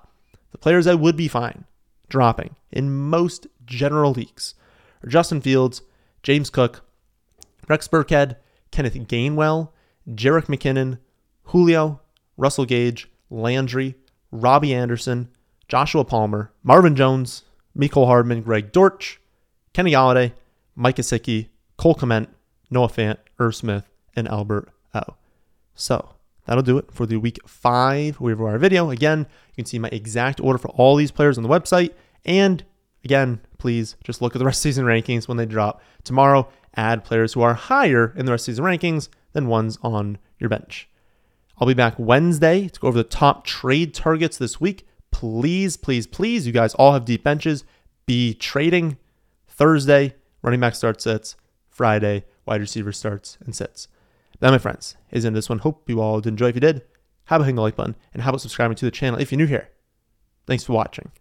the 0.51 0.57
players 0.57 0.87
I 0.87 0.95
would 0.95 1.17
be 1.17 1.27
fine 1.27 1.65
dropping 2.07 2.55
in 2.71 2.89
most 2.89 3.45
general 3.65 4.11
leagues 4.11 4.55
are 5.03 5.09
Justin 5.09 5.41
Fields, 5.41 5.81
James 6.23 6.49
Cook, 6.49 6.83
Rex 7.69 7.87
Burkhead, 7.87 8.35
Kenneth 8.71 8.95
Gainwell, 8.95 9.69
Jerick 10.09 10.45
McKinnon, 10.45 10.97
Julio, 11.43 12.01
Russell 12.35 12.65
Gage, 12.65 13.09
Landry, 13.29 13.95
Robbie 14.31 14.73
Anderson, 14.73 15.29
Joshua 15.67 16.03
Palmer, 16.03 16.51
Marvin 16.63 16.95
Jones, 16.95 17.43
Mecole 17.77 18.07
Hardman, 18.07 18.41
Greg 18.41 18.71
Dortch, 18.71 19.21
Kenny 19.73 19.91
Golladay, 19.91 20.33
Mike 20.75 20.95
Gesicki, 20.95 21.49
Cole 21.77 21.95
Kmet, 21.95 22.27
Noah 22.69 22.89
Fant, 22.89 23.17
Irv 23.39 23.55
Smith, 23.55 23.89
and 24.15 24.27
Albert 24.27 24.69
O. 24.93 25.01
So 25.75 26.15
that'll 26.45 26.63
do 26.63 26.77
it 26.77 26.91
for 26.91 27.05
the 27.05 27.17
week 27.17 27.39
five 27.47 28.19
waiver 28.19 28.43
wire 28.43 28.57
video. 28.57 28.89
Again, 28.89 29.19
you 29.19 29.55
can 29.55 29.65
see 29.65 29.79
my 29.79 29.89
exact 29.89 30.39
order 30.39 30.57
for 30.57 30.69
all 30.69 30.95
these 30.95 31.11
players 31.11 31.37
on 31.37 31.43
the 31.43 31.49
website. 31.49 31.93
And 32.25 32.63
again, 33.03 33.41
please 33.57 33.95
just 34.03 34.21
look 34.21 34.35
at 34.35 34.39
the 34.39 34.45
rest 34.45 34.59
of 34.59 34.63
season 34.63 34.85
rankings 34.85 35.27
when 35.27 35.37
they 35.37 35.45
drop 35.45 35.81
tomorrow. 36.03 36.49
Add 36.75 37.03
players 37.03 37.33
who 37.33 37.41
are 37.41 37.53
higher 37.53 38.13
in 38.15 38.25
the 38.25 38.31
rest 38.31 38.47
of 38.47 38.53
season 38.53 38.65
rankings 38.65 39.09
than 39.33 39.47
ones 39.47 39.77
on 39.81 40.17
your 40.39 40.49
bench. 40.49 40.89
I'll 41.57 41.67
be 41.67 41.73
back 41.73 41.95
Wednesday 41.97 42.67
to 42.67 42.79
go 42.79 42.87
over 42.87 42.97
the 42.97 43.03
top 43.03 43.45
trade 43.45 43.93
targets 43.93 44.37
this 44.37 44.61
week. 44.61 44.87
Please, 45.11 45.75
please, 45.75 46.07
please, 46.07 46.47
you 46.47 46.53
guys 46.53 46.73
all 46.75 46.93
have 46.93 47.05
deep 47.05 47.23
benches. 47.23 47.63
Be 48.05 48.33
trading 48.33 48.97
Thursday, 49.47 50.15
running 50.41 50.59
back 50.59 50.75
starts 50.75 51.03
sits, 51.03 51.35
Friday, 51.67 52.23
wide 52.45 52.61
receiver 52.61 52.91
starts 52.91 53.37
and 53.45 53.53
sits. 53.55 53.87
That, 54.39 54.51
my 54.51 54.57
friends, 54.57 54.95
is 55.11 55.25
in 55.25 55.33
this 55.33 55.49
one. 55.49 55.59
Hope 55.59 55.89
you 55.89 55.99
all 55.99 56.21
did 56.21 56.29
enjoy. 56.29 56.47
If 56.47 56.55
you 56.55 56.61
did, 56.61 56.81
how 57.25 57.35
about 57.35 57.45
hitting 57.45 57.57
the 57.57 57.61
like 57.61 57.75
button 57.75 57.95
and 58.13 58.23
how 58.23 58.29
about 58.29 58.41
subscribing 58.41 58.75
to 58.77 58.85
the 58.85 58.91
channel 58.91 59.19
if 59.19 59.31
you're 59.31 59.37
new 59.37 59.45
here? 59.45 59.69
Thanks 60.47 60.63
for 60.63 60.73
watching. 60.73 61.11